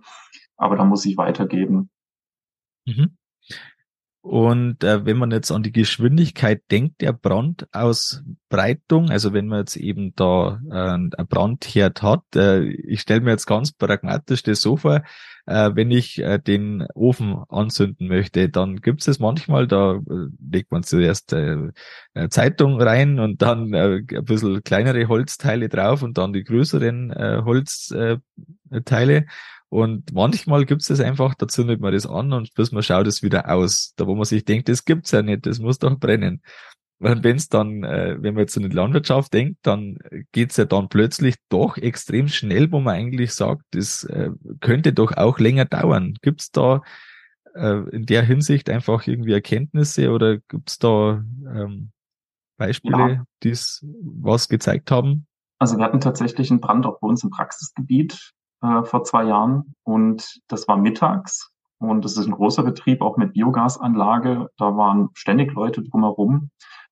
Aber 0.55 0.75
da 0.75 0.85
muss 0.85 1.05
ich 1.05 1.17
weitergeben. 1.17 1.89
Mhm. 2.85 3.17
Und 4.27 4.83
äh, 4.83 5.05
wenn 5.05 5.15
man 5.15 5.31
jetzt 5.31 5.51
an 5.51 5.63
die 5.63 5.71
Geschwindigkeit 5.71 6.61
denkt, 6.69 6.99
der 6.99 7.13
Brandausbreitung, 7.13 9.09
also 9.09 9.31
wenn 9.31 9.47
man 9.47 9.59
jetzt 9.59 9.77
eben 9.77 10.13
da 10.17 10.59
äh, 10.69 10.75
ein 10.75 11.11
Brandherd 11.29 12.01
hat, 12.01 12.23
äh, 12.35 12.63
ich 12.63 12.99
stelle 12.99 13.21
mir 13.21 13.31
jetzt 13.31 13.45
ganz 13.45 13.71
pragmatisch 13.71 14.43
das 14.43 14.59
so 14.59 14.75
vor, 14.75 15.03
äh, 15.45 15.71
wenn 15.75 15.91
ich 15.91 16.19
äh, 16.19 16.39
den 16.39 16.85
Ofen 16.93 17.41
anzünden 17.47 18.09
möchte, 18.09 18.49
dann 18.49 18.81
gibt 18.81 19.07
es 19.07 19.19
manchmal, 19.19 19.65
da 19.65 19.93
äh, 19.93 20.27
legt 20.51 20.73
man 20.73 20.83
zuerst 20.83 21.31
äh, 21.31 21.71
Zeitung 22.29 22.81
rein 22.81 23.21
und 23.21 23.41
dann 23.41 23.73
äh, 23.73 24.01
ein 24.13 24.25
bisschen 24.25 24.61
kleinere 24.61 25.07
Holzteile 25.07 25.69
drauf 25.69 26.03
und 26.03 26.17
dann 26.17 26.33
die 26.33 26.43
größeren 26.43 27.11
äh, 27.11 27.43
Holzteile. 27.45 29.25
Und 29.69 30.13
manchmal 30.13 30.65
gibt 30.65 30.81
es 30.81 30.87
das 30.87 31.01
einfach, 31.01 31.35
da 31.35 31.47
zündet 31.47 31.81
man 31.81 31.93
das 31.93 32.05
an 32.05 32.31
und 32.31 32.53
bis 32.53 32.71
man 32.71 32.83
schaut 32.83 33.07
es 33.07 33.21
wieder 33.21 33.51
aus. 33.51 33.93
Da 33.97 34.07
wo 34.07 34.15
man 34.15 34.25
sich 34.25 34.45
denkt, 34.45 34.69
das 34.69 34.85
gibt's 34.85 35.11
ja 35.11 35.21
nicht, 35.21 35.45
das 35.45 35.59
muss 35.59 35.79
doch 35.79 35.97
brennen. 35.99 36.41
wenn 36.99 37.35
es 37.35 37.49
dann, 37.49 37.83
äh, 37.83 38.15
wenn 38.19 38.33
man 38.33 38.41
jetzt 38.41 38.55
in 38.55 38.63
die 38.63 38.75
Landwirtschaft 38.75 39.33
denkt, 39.33 39.59
dann 39.63 39.99
geht's 40.31 40.57
ja 40.57 40.65
dann 40.65 40.89
plötzlich 40.89 41.35
doch 41.49 41.77
extrem 41.77 42.27
schnell, 42.27 42.71
wo 42.71 42.79
man 42.79 42.95
eigentlich 42.95 43.33
sagt, 43.33 43.63
das 43.71 44.03
äh, 44.05 44.31
könnte 44.61 44.93
doch 44.93 45.15
auch 45.17 45.37
länger 45.37 45.65
dauern. 45.65 46.15
Gibt's 46.21 46.49
da 46.51 46.81
äh, 47.53 47.89
in 47.89 48.05
der 48.05 48.23
Hinsicht 48.23 48.69
einfach 48.69 49.05
irgendwie 49.05 49.33
Erkenntnisse 49.33 50.11
oder 50.11 50.37
gibt's 50.47 50.79
da 50.79 51.23
ähm, 51.45 51.91
Beispiele, 52.57 52.97
ja. 52.97 53.23
die 53.43 53.51
was 53.51 54.47
gezeigt 54.47 54.91
haben? 54.91 55.27
Also 55.59 55.77
wir 55.77 55.83
hatten 55.83 55.99
tatsächlich 55.99 56.51
einen 56.51 56.61
Brand 56.61 56.85
auch 56.85 56.99
bei 56.99 57.07
uns 57.07 57.23
im 57.23 57.31
Praxisgebiet 57.31 58.33
äh, 58.61 58.83
vor 58.83 59.03
zwei 59.03 59.23
Jahren 59.25 59.75
und 59.83 60.41
das 60.47 60.67
war 60.67 60.77
mittags 60.77 61.51
und 61.79 62.05
das 62.05 62.17
ist 62.17 62.25
ein 62.25 62.33
großer 62.33 62.63
Betrieb, 62.63 63.01
auch 63.01 63.17
mit 63.17 63.33
Biogasanlage. 63.33 64.49
Da 64.57 64.77
waren 64.77 65.09
ständig 65.13 65.53
Leute 65.53 65.83
drumherum. 65.83 66.49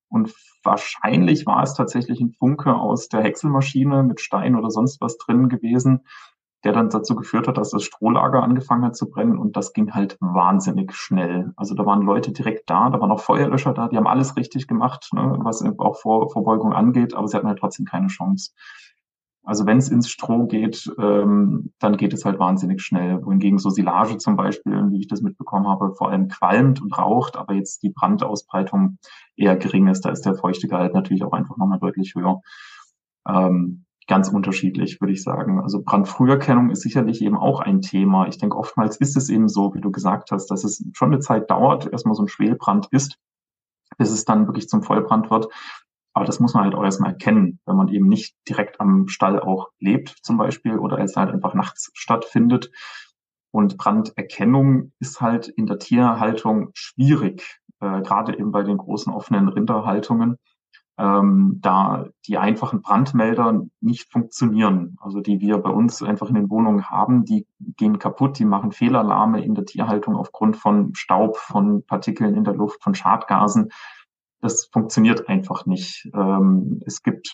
Und 0.08 0.34
wahrscheinlich 0.64 1.46
war 1.46 1.64
es 1.64 1.74
tatsächlich 1.74 2.22
ein 2.22 2.32
Funke 2.32 2.76
aus 2.76 3.10
der 3.10 3.24
Häckselmaschine 3.24 4.04
mit 4.04 4.22
Stein 4.22 4.56
oder 4.56 4.70
sonst 4.70 5.02
was 5.02 5.18
drin 5.18 5.50
gewesen, 5.50 6.06
der 6.64 6.74
dann 6.74 6.90
dazu 6.90 7.16
geführt 7.16 7.48
hat, 7.48 7.58
dass 7.58 7.72
das 7.72 7.84
Strohlager 7.84 8.42
angefangen 8.42 8.86
hat 8.86 8.96
zu 8.96 9.10
brennen 9.10 9.38
und 9.38 9.58
das 9.58 9.74
ging 9.74 9.94
halt 9.94 10.18
wahnsinnig 10.20 10.94
schnell. 10.94 11.54
Also 11.58 11.76
da 11.76 11.86
waren 11.86 12.02
Leute 12.02 12.32
direkt 12.32 12.70
da, 12.70 12.90
da 12.90 13.00
waren 13.02 13.12
auch 13.12 13.20
Feuerlöscher 13.20 13.74
da, 13.74 13.88
die 13.88 13.98
haben 13.98 14.08
alles 14.08 14.36
richtig 14.36 14.68
gemacht, 14.68 15.10
ne, 15.14 15.38
was 15.42 15.64
auch 15.78 15.98
Vor 15.98 16.32
Vorbeugung 16.32 16.74
angeht, 16.74 17.14
aber 17.14 17.28
sie 17.28 17.38
hatten 17.38 17.48
halt 17.48 17.60
trotzdem 17.60 17.86
keine 17.86 18.08
Chance. 18.08 18.52
Also 19.46 19.66
wenn 19.66 19.78
es 19.78 19.90
ins 19.90 20.10
Stroh 20.10 20.48
geht, 20.48 20.92
ähm, 21.00 21.72
dann 21.80 21.98
geht 21.98 22.14
es 22.14 22.26
halt 22.26 22.40
wahnsinnig 22.40 22.82
schnell. 22.82 23.24
Wohingegen 23.24 23.60
so 23.60 23.70
Silage 23.70 24.18
zum 24.18 24.36
Beispiel, 24.36 24.90
wie 24.90 25.00
ich 25.00 25.08
das 25.08 25.22
mitbekommen 25.22 25.68
habe, 25.68 25.94
vor 25.94 26.10
allem 26.10 26.28
qualmt 26.28 26.82
und 26.82 26.98
raucht, 26.98 27.38
aber 27.38 27.54
jetzt 27.54 27.84
die 27.84 27.92
Brandausbreitung 27.92 28.98
eher 29.36 29.56
gering 29.56 29.88
ist. 29.88 30.02
Da 30.02 30.10
ist 30.10 30.26
der 30.26 30.36
Feuchtegehalt 30.36 30.94
natürlich 30.94 31.24
auch 31.24 31.34
einfach 31.34 31.58
nochmal 31.58 31.80
deutlich 31.80 32.16
höher. 32.16 32.42
Ähm, 33.28 33.86
ganz 34.08 34.30
unterschiedlich, 34.30 35.00
würde 35.00 35.14
ich 35.14 35.24
sagen. 35.24 35.60
Also 35.62 35.82
Brandfrüherkennung 35.84 36.70
ist 36.70 36.82
sicherlich 36.82 37.22
eben 37.22 37.38
auch 37.38 37.60
ein 37.60 37.82
Thema. 37.82 38.28
Ich 38.28 38.38
denke, 38.38 38.58
oftmals 38.58 38.98
ist 38.98 39.18
es 39.18 39.30
eben 39.30 39.48
so, 39.48 39.74
wie 39.74 39.82
du 39.82 39.92
gesagt 39.92 40.32
hast, 40.32 40.48
dass 40.48 40.64
es 40.64 40.84
schon 40.94 41.12
eine 41.12 41.20
Zeit 41.20 41.50
dauert, 41.50 41.92
erstmal 41.92 42.16
so 42.16 42.24
ein 42.24 42.28
Schwelbrand 42.28 42.88
ist, 42.92 43.18
bis 43.98 44.12
es 44.12 44.26
dann 44.26 44.48
wirklich 44.48 44.70
zum 44.70 44.84
Vollbrand 44.84 45.32
wird. 45.32 45.48
Aber 46.16 46.26
das 46.26 46.40
muss 46.40 46.54
man 46.54 46.64
halt 46.64 46.76
auch 46.76 46.84
erstmal 46.84 47.12
erkennen, 47.12 47.60
wenn 47.66 47.76
man 47.76 47.90
eben 47.90 48.08
nicht 48.08 48.38
direkt 48.48 48.80
am 48.80 49.10
Stall 49.10 49.38
auch 49.40 49.68
lebt 49.80 50.16
zum 50.24 50.38
Beispiel 50.38 50.80
oder 50.80 50.98
es 51.00 51.18
halt 51.18 51.30
einfach 51.30 51.54
nachts 51.54 51.92
stattfindet. 51.94 52.72
Und 53.52 53.78
Branderkennung 53.78 54.94
ist 55.00 55.20
halt 55.20 55.50
in 55.50 55.66
der 55.66 55.78
Tierhaltung 55.78 56.70
schwierig, 56.74 57.60
äh, 57.82 58.02
gerade 58.02 58.38
eben 58.38 58.52
bei 58.52 58.64
den 58.64 58.78
großen 58.78 59.12
offenen 59.12 59.50
Rinderhaltungen, 59.50 60.38
ähm, 60.98 61.60
da 61.62 62.08
die 62.28 62.38
einfachen 62.38 62.82
Brandmelder 62.82 63.66
nicht 63.82 64.10
funktionieren. 64.10 64.96
Also 65.02 65.20
die 65.20 65.42
wir 65.42 65.58
bei 65.58 65.70
uns 65.70 66.02
einfach 66.02 66.30
in 66.30 66.36
den 66.36 66.50
Wohnungen 66.50 66.90
haben, 66.90 67.26
die 67.26 67.46
gehen 67.60 68.00
kaputt, 68.00 68.40
die 68.40 68.46
machen 68.46 68.72
Fehlalarme 68.72 69.44
in 69.44 69.54
der 69.54 69.66
Tierhaltung 69.66 70.16
aufgrund 70.16 70.56
von 70.56 70.96
Staub, 70.96 71.36
von 71.36 71.86
Partikeln 71.86 72.36
in 72.36 72.46
der 72.46 72.54
Luft, 72.54 72.82
von 72.82 72.96
Schadgasen 72.96 73.70
das 74.46 74.70
funktioniert 74.72 75.28
einfach 75.28 75.66
nicht. 75.66 76.08
Ähm, 76.14 76.80
es 76.86 77.02
gibt 77.02 77.34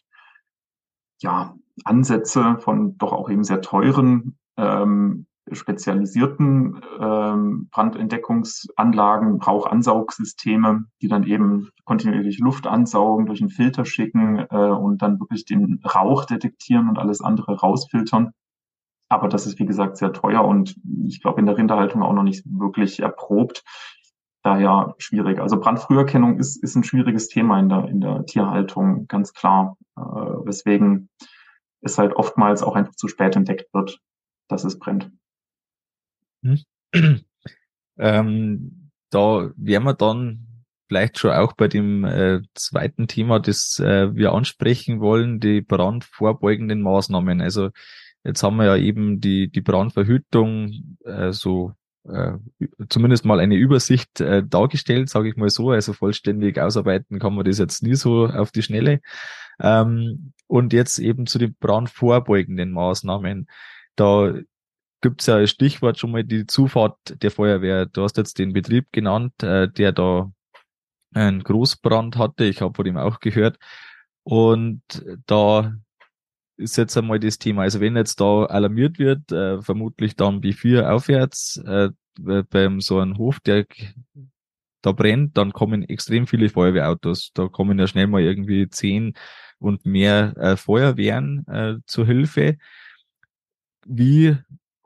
ja 1.22 1.56
Ansätze 1.84 2.58
von 2.60 2.98
doch 2.98 3.12
auch 3.12 3.30
eben 3.30 3.44
sehr 3.44 3.62
teuren 3.62 4.38
ähm, 4.58 5.28
spezialisierten 5.52 6.82
ähm, 7.00 7.68
Brandentdeckungsanlagen, 7.72 9.42
Rauchansaugsysteme, 9.42 10.86
die 11.02 11.10
dann 11.10 11.24
eben 11.24 11.70
kontinuierlich 11.84 12.40
Luft 12.40 12.66
ansaugen, 12.66 13.26
durch 13.26 13.42
einen 13.42 13.50
Filter 13.50 13.84
schicken 13.84 14.46
äh, 14.50 14.56
und 14.56 15.02
dann 15.02 15.20
wirklich 15.20 15.44
den 15.44 15.82
Rauch 15.84 16.26
detektieren 16.26 16.88
und 16.88 16.98
alles 16.98 17.22
andere 17.22 17.60
rausfiltern. 17.60 18.32
Aber 19.10 19.28
das 19.28 19.46
ist, 19.46 19.60
wie 19.60 19.66
gesagt, 19.66 19.98
sehr 19.98 20.14
teuer 20.14 20.46
und 20.46 20.78
ich 21.06 21.22
glaube 21.22 21.42
in 21.42 21.46
der 21.46 21.58
Rinderhaltung 21.58 22.02
auch 22.04 22.14
noch 22.14 22.24
nicht 22.24 22.46
wirklich 22.46 23.02
erprobt 23.02 23.64
daher 24.44 24.96
schwierig. 24.98 25.40
Also 25.40 25.60
Brandfrüherkennung 25.60 26.40
ist, 26.40 26.62
ist 26.62 26.76
ein 26.76 26.84
schwieriges 26.84 27.28
Thema 27.28 27.60
in 27.60 27.70
der, 27.70 27.88
in 27.88 28.02
der 28.02 28.26
Tierhaltung, 28.26 29.08
ganz 29.08 29.34
klar. 29.34 29.78
Äh, 29.98 30.02
weswegen 30.02 31.10
es 31.82 31.98
halt 31.98 32.14
oftmals 32.14 32.64
auch 32.64 32.76
einfach 32.76 32.96
zu 32.96 33.08
spät 33.08 33.36
entdeckt 33.36 33.74
wird, 33.74 34.00
dass 34.48 34.64
es 34.64 34.80
brennt. 34.80 35.12
Hm. 36.44 36.60
Ähm, 37.98 38.90
da 39.12 39.52
wären 39.58 39.84
wir 39.84 39.94
dann 39.94 40.48
vielleicht 40.88 41.20
schon 41.20 41.32
auch 41.32 41.54
bei 41.54 41.68
dem 41.68 42.04
äh, 42.04 42.42
zweiten 42.56 43.08
Thema, 43.08 43.40
das 43.40 43.80
äh, 43.80 44.16
wir 44.16 44.34
ansprechen 44.34 45.00
wollen, 45.02 45.40
die 45.40 45.62
brandvorbeugenden 45.62 46.82
Maßnahmen. 46.82 47.42
Also 47.42 47.70
jetzt 48.24 48.42
haben 48.42 48.58
wir 48.58 48.66
ja 48.66 48.76
eben 48.76 49.22
die, 49.22 49.52
die 49.52 49.62
Brandverhütung 49.62 50.98
äh, 51.06 51.32
so 51.32 51.74
äh, 52.08 52.34
zumindest 52.90 53.26
mal 53.26 53.40
eine 53.40 53.56
Übersicht 53.56 54.22
äh, 54.22 54.44
dargestellt, 54.44 55.10
sage 55.10 55.30
ich 55.30 55.38
mal 55.38 55.50
so. 55.50 55.72
Also 55.72 55.94
vollständig 55.94 56.60
ausarbeiten 56.60 57.20
kann 57.20 57.36
man 57.36 57.46
das 57.46 57.60
jetzt 57.60 57.84
nie 57.84 57.96
so 57.96 58.28
auf 58.28 58.52
die 58.52 58.64
Schnelle. 58.64 59.02
Ähm, 59.60 60.34
und 60.48 60.74
jetzt 60.74 61.00
eben 61.00 61.28
zu 61.28 61.40
den 61.40 61.56
brandvorbeugenden 61.60 62.72
Maßnahmen. 62.72 63.48
Da 63.96 64.34
gibt's 65.02 65.28
ja 65.28 65.38
ein 65.38 65.48
Stichwort 65.48 65.98
schon 66.00 66.12
mal 66.12 66.24
die 66.24 66.46
Zufahrt 66.48 67.22
der 67.22 67.32
Feuerwehr. 67.32 67.86
Du 67.86 68.04
hast 68.04 68.18
jetzt 68.18 68.40
den 68.40 68.54
Betrieb 68.54 68.88
genannt, 68.92 69.42
äh, 69.44 69.70
der 69.70 69.92
da 69.92 70.32
einen 71.14 71.44
Großbrand 71.44 72.18
hatte. 72.18 72.46
Ich 72.46 72.62
habe 72.62 72.74
von 72.76 72.86
ihm 72.86 72.98
auch 72.98 73.20
gehört. 73.20 73.58
Und 74.24 74.82
da 75.26 75.74
ist 76.62 76.78
jetzt 76.78 76.96
einmal 76.98 77.20
das 77.20 77.38
Thema. 77.38 77.64
Also 77.64 77.80
wenn 77.82 77.96
jetzt 77.96 78.22
da 78.22 78.46
alarmiert 78.46 79.00
wird, 79.00 79.32
äh, 79.32 79.62
vermutlich 79.62 80.16
dann 80.16 80.42
B4 80.42 80.90
aufwärts, 80.90 81.58
äh, 81.66 81.90
beim 82.16 82.82
so 82.82 83.00
einem 83.00 83.18
Hof, 83.18 83.40
der 83.40 83.66
da 84.82 84.92
brennt, 84.92 85.38
dann 85.38 85.54
kommen 85.54 85.84
extrem 85.84 86.28
viele 86.28 86.50
Feuerwehrautos. 86.50 87.32
Da 87.34 87.48
kommen 87.48 87.80
ja 87.80 87.88
schnell 87.88 88.08
mal 88.08 88.22
irgendwie 88.22 88.68
zehn 88.70 89.14
und 89.60 89.86
mehr 89.86 90.36
äh, 90.38 90.58
Feuerwehren 90.58 91.46
äh, 91.48 91.76
zur 91.86 92.06
Hilfe. 92.06 92.58
Wie 93.86 94.38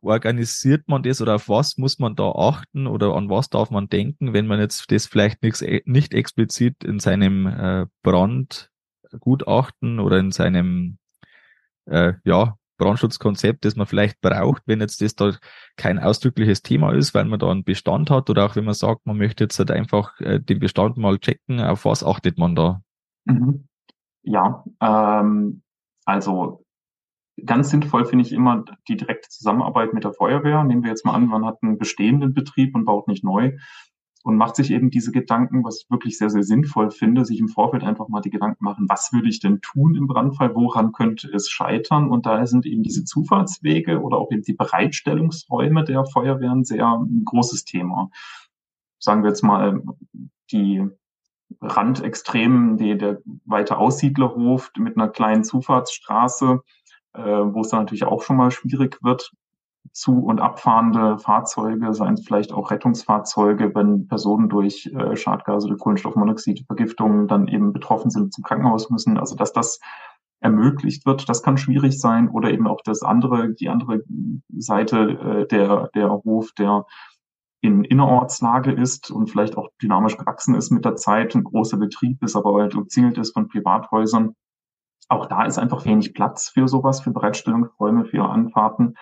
organisiert 0.02 0.88
man 0.88 1.04
das 1.04 1.22
oder 1.22 1.36
auf 1.36 1.50
was 1.50 1.78
muss 1.78 2.00
man 2.00 2.16
da 2.16 2.32
achten 2.32 2.88
oder 2.88 3.16
an 3.16 3.30
was 3.30 3.50
darf 3.50 3.72
man 3.72 3.90
denken, 3.90 4.34
wenn 4.34 4.48
man 4.48 4.60
jetzt 4.60 4.92
das 4.92 5.08
vielleicht 5.08 5.42
nicht, 5.42 5.62
nicht 5.88 6.14
explizit 6.14 6.84
in 6.84 7.00
seinem 7.00 7.48
äh, 7.48 7.86
Brandgutachten 8.04 10.00
oder 10.00 10.20
in 10.20 10.32
seinem 10.32 10.98
äh, 11.86 12.14
ja, 12.24 12.58
Brandschutzkonzept, 12.78 13.66
das 13.66 13.76
man 13.76 13.88
vielleicht 13.88 14.20
braucht, 14.22 14.64
wenn 14.66 14.82
jetzt 14.82 15.02
das 15.02 15.16
da 15.16 15.32
kein 15.78 16.00
ausdrückliches 16.00 16.62
Thema 16.62 16.94
ist, 16.94 17.14
weil 17.14 17.26
man 17.26 17.40
da 17.40 17.50
einen 17.50 17.64
Bestand 17.64 18.10
hat 18.10 18.30
oder 18.30 18.46
auch 18.46 18.56
wenn 18.56 18.66
man 18.66 18.74
sagt, 18.74 19.06
man 19.06 19.18
möchte 19.18 19.46
jetzt 19.46 19.58
halt 19.60 19.72
einfach 19.72 20.20
äh, 20.20 20.40
den 20.40 20.60
Bestand 20.60 20.98
mal 20.98 21.18
checken, 21.18 21.62
auf 21.62 21.86
was 21.86 22.04
achtet 22.04 22.38
man 22.38 22.56
da? 22.56 22.82
Mhm. 23.26 23.68
Ja, 24.24 24.64
ähm, 24.82 25.62
also 26.06 26.66
ganz 27.46 27.70
sinnvoll 27.70 28.06
finde 28.06 28.26
ich 28.26 28.32
immer 28.32 28.64
die 28.88 28.98
direkte 28.98 29.30
Zusammenarbeit 29.30 29.94
mit 29.94 30.04
der 30.04 30.14
Feuerwehr. 30.14 30.64
Nehmen 30.64 30.84
wir 30.84 30.90
jetzt 30.90 31.06
mal 31.06 31.14
an, 31.14 31.28
man 31.28 31.46
hat 31.46 31.60
einen 31.62 31.78
bestehenden 31.78 32.34
Betrieb 32.34 32.76
und 32.76 32.86
baut 32.86 33.08
nicht 33.08 33.24
neu 33.24 33.54
und 34.26 34.38
macht 34.38 34.56
sich 34.56 34.72
eben 34.72 34.90
diese 34.90 35.12
Gedanken, 35.12 35.64
was 35.64 35.84
ich 35.84 35.92
wirklich 35.92 36.18
sehr, 36.18 36.32
sehr 36.32 36.42
sinnvoll 36.42 36.90
finde, 36.90 37.26
sich 37.26 37.40
im 37.40 37.48
Vorfeld 37.48 37.84
einfach 37.84 38.08
mal 38.08 38.22
die 38.22 38.32
Gedanken 38.32 38.64
machen, 38.66 38.88
was 38.90 39.14
würde 39.14 39.30
ich 39.30 39.40
denn 39.40 39.62
tun 39.62 39.94
im 39.94 40.08
Brandfall, 40.08 40.56
woran 40.56 40.94
könnte 40.94 41.30
es 41.32 41.48
scheitern? 41.48 42.10
Und 42.10 42.26
da 42.26 42.44
sind 42.48 42.66
eben 42.66 42.82
diese 42.82 43.06
Zufahrtswege 43.06 44.02
oder 44.02 44.18
auch 44.18 44.32
eben 44.32 44.42
die 44.42 44.56
Bereitstellungsräume 44.56 45.84
der 45.84 46.06
Feuerwehren 46.06 46.64
sehr 46.64 46.88
ein 46.88 47.22
großes 47.24 47.66
Thema. 47.66 48.10
Sagen 48.98 49.22
wir 49.22 49.30
jetzt 49.30 49.44
mal 49.44 49.84
die 50.52 50.84
Randextremen, 51.62 52.78
die, 52.78 52.98
der 52.98 53.22
weite 53.46 53.78
Aussiedlerhof 53.78 54.72
mit 54.76 54.98
einer 54.98 55.10
kleinen 55.10 55.44
Zufahrtsstraße, 55.44 56.62
äh, 57.14 57.22
wo 57.22 57.62
es 57.62 57.70
dann 57.70 57.82
natürlich 57.82 58.06
auch 58.06 58.24
schon 58.24 58.38
mal 58.38 58.50
schwierig 58.50 58.98
wird, 59.04 59.32
zu- 59.92 60.24
und 60.24 60.42
abfahrende 60.42 61.18
Fahrzeuge, 61.18 61.94
seien 61.94 62.16
es 62.16 62.26
vielleicht 62.26 62.54
auch 62.54 62.72
Rettungsfahrzeuge, 62.72 63.74
wenn 63.76 64.08
Personen 64.08 64.50
durch 64.50 64.92
äh, 64.94 65.16
Schadgase 65.16 65.68
oder 65.68 65.78
Kohlenstoffmonoxidvergiftungen 65.78 67.28
dann 67.28 67.48
eben 67.48 67.74
betroffen 67.74 68.10
sind, 68.12 68.34
zum 68.34 68.44
Krankenhaus 68.44 68.90
müssen. 68.90 69.18
Also 69.18 69.36
dass 69.36 69.54
das 69.54 69.80
ermöglicht 70.40 71.06
wird, 71.06 71.28
das 71.28 71.44
kann 71.44 71.58
schwierig 71.58 72.00
sein. 72.00 72.30
Oder 72.30 72.52
eben 72.52 72.68
auch 72.68 72.82
das 72.84 73.04
andere, 73.04 73.54
die 73.54 73.70
andere 73.70 74.04
Seite 74.56 74.98
äh, 74.98 75.48
der, 75.48 75.90
der 75.96 76.10
Hof, 76.12 76.52
der 76.58 76.86
in 77.62 77.84
Innerortslage 77.84 78.72
ist 78.72 79.10
und 79.10 79.30
vielleicht 79.30 79.58
auch 79.58 79.70
dynamisch 79.82 80.18
gewachsen 80.18 80.56
ist 80.56 80.72
mit 80.72 80.86
der 80.86 80.96
Zeit, 80.96 81.36
ein 81.36 81.44
großer 81.44 81.78
Betrieb 81.78 82.22
ist, 82.24 82.36
aber 82.36 82.54
halt 82.62 82.76
umzingelt 82.76 83.18
ist 83.18 83.34
von 83.34 83.48
Privathäusern. 83.48 84.36
Auch 85.10 85.26
da 85.26 85.46
ist 85.46 85.58
einfach 85.58 85.86
wenig 85.86 86.14
Platz 86.14 86.50
für 86.50 86.68
sowas, 86.68 87.02
für 87.02 87.12
Bereitstellungsräume, 87.12 88.06
für 88.06 88.26
Anfahrten. 88.26 88.96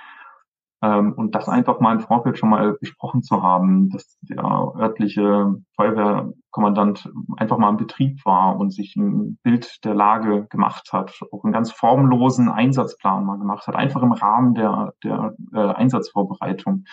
Ähm, 0.83 1.13
und 1.13 1.33
das 1.33 1.47
einfach 1.47 1.79
mal 1.79 1.93
im 1.93 2.01
Vorfeld 2.01 2.37
schon 2.37 2.49
mal 2.49 2.73
besprochen 2.73 3.23
zu 3.23 3.41
haben, 3.41 3.89
dass 3.89 4.17
der 4.21 4.43
örtliche 4.43 5.55
Feuerwehrkommandant 5.77 7.09
einfach 7.37 7.57
mal 7.57 7.69
im 7.69 7.77
Betrieb 7.77 8.25
war 8.25 8.59
und 8.59 8.71
sich 8.71 8.97
ein 8.97 9.37
Bild 9.43 9.85
der 9.85 9.93
Lage 9.93 10.45
gemacht 10.49 10.91
hat, 10.91 11.17
auch 11.31 11.45
einen 11.45 11.53
ganz 11.53 11.71
formlosen 11.71 12.49
Einsatzplan 12.49 13.23
mal 13.23 13.37
gemacht 13.37 13.65
hat, 13.65 13.77
einfach 13.77 14.03
im 14.03 14.11
Rahmen 14.11 14.55
der, 14.55 14.93
der 15.05 15.33
äh, 15.53 15.59
Einsatzvorbereitung. 15.59 16.83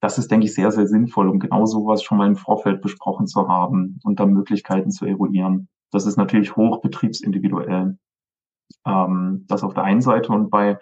Das 0.00 0.18
ist, 0.18 0.30
denke 0.30 0.44
ich, 0.44 0.54
sehr, 0.54 0.70
sehr 0.70 0.86
sinnvoll, 0.86 1.28
um 1.28 1.38
genau 1.38 1.64
sowas 1.64 2.02
schon 2.02 2.18
mal 2.18 2.28
im 2.28 2.36
Vorfeld 2.36 2.82
besprochen 2.82 3.26
zu 3.26 3.48
haben 3.48 3.98
und 4.04 4.20
dann 4.20 4.34
Möglichkeiten 4.34 4.90
zu 4.90 5.06
eruieren. 5.06 5.68
Das 5.90 6.04
ist 6.04 6.18
natürlich 6.18 6.56
hoch 6.56 6.82
betriebsindividuell. 6.82 7.96
Ähm, 8.84 9.46
das 9.48 9.64
auf 9.64 9.72
der 9.72 9.84
einen 9.84 10.02
Seite 10.02 10.30
und 10.30 10.50
bei 10.50 10.78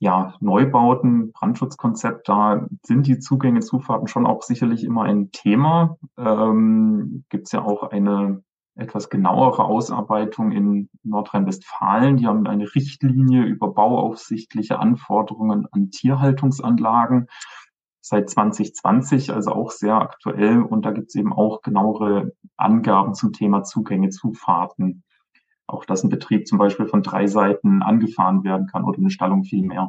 ja, 0.00 0.34
Neubauten, 0.40 1.32
Brandschutzkonzept, 1.32 2.28
da 2.28 2.66
sind 2.82 3.06
die 3.06 3.18
Zugänge, 3.18 3.60
Zufahrten 3.60 4.08
schon 4.08 4.26
auch 4.26 4.42
sicherlich 4.42 4.84
immer 4.84 5.02
ein 5.04 5.30
Thema. 5.30 5.96
Ähm, 6.18 7.24
Gibt 7.28 7.46
es 7.46 7.52
ja 7.52 7.62
auch 7.62 7.90
eine 7.90 8.42
etwas 8.76 9.08
genauere 9.08 9.64
Ausarbeitung 9.64 10.50
in 10.50 10.88
Nordrhein-Westfalen. 11.04 12.16
Die 12.16 12.26
haben 12.26 12.46
eine 12.46 12.74
Richtlinie 12.74 13.44
über 13.44 13.72
bauaufsichtliche 13.72 14.80
Anforderungen 14.80 15.66
an 15.70 15.90
Tierhaltungsanlagen 15.90 17.28
seit 18.00 18.28
2020, 18.28 19.32
also 19.32 19.52
auch 19.52 19.70
sehr 19.70 19.94
aktuell. 19.94 20.60
Und 20.60 20.84
da 20.84 20.90
gibt 20.90 21.08
es 21.08 21.14
eben 21.14 21.32
auch 21.32 21.62
genauere 21.62 22.32
Angaben 22.56 23.14
zum 23.14 23.32
Thema 23.32 23.62
Zugänge, 23.62 24.10
Zufahrten 24.10 25.04
auch 25.66 25.84
dass 25.84 26.04
ein 26.04 26.10
Betrieb 26.10 26.46
zum 26.46 26.58
Beispiel 26.58 26.86
von 26.86 27.02
drei 27.02 27.26
Seiten 27.26 27.82
angefahren 27.82 28.44
werden 28.44 28.66
kann 28.66 28.84
oder 28.84 28.98
eine 28.98 29.10
Stallung 29.10 29.44
viel 29.44 29.64
mehr, 29.64 29.88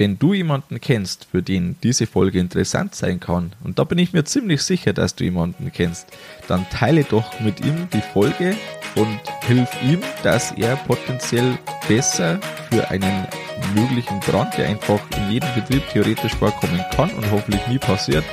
Wenn 0.03 0.19
du 0.19 0.35
jemanden 0.35 0.81
kennst, 0.81 1.29
für 1.31 1.45
den 1.45 1.77
diese 1.81 2.09
Folge 2.09 2.41
interessant 2.41 2.97
sein 2.97 3.21
kann, 3.21 3.53
und 3.63 3.79
da 3.79 3.85
bin 3.85 3.99
ich 3.99 4.13
mir 4.13 4.25
ziemlich 4.25 4.65
sicher, 4.65 4.93
dass 4.93 5.15
du 5.15 5.23
jemanden 5.23 5.71
kennst, 5.73 6.09
dann 6.49 6.69
teile 6.71 7.05
doch 7.05 7.39
mit 7.39 7.65
ihm 7.65 7.87
die 7.93 8.01
Folge 8.01 8.57
und 8.97 9.21
hilf 9.47 9.71
ihm, 9.85 10.01
dass 10.25 10.51
er 10.59 10.75
potenziell 10.75 11.57
besser 11.87 12.41
für 12.69 12.91
einen 12.91 13.29
möglichen 13.77 14.19
Brand, 14.19 14.59
der 14.59 14.71
einfach 14.71 14.99
in 15.19 15.35
jedem 15.35 15.55
Betrieb 15.55 15.89
theoretisch 15.93 16.35
vorkommen 16.35 16.85
kann 16.97 17.11
und 17.11 17.31
hoffentlich 17.31 17.65
nie 17.69 17.79
passiert, 17.79 18.25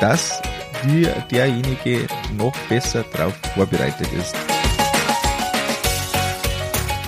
dass 0.00 0.42
dir 0.84 1.14
derjenige 1.30 2.08
noch 2.36 2.56
besser 2.68 3.04
darauf 3.12 3.36
vorbereitet 3.54 4.08
ist. 4.18 4.34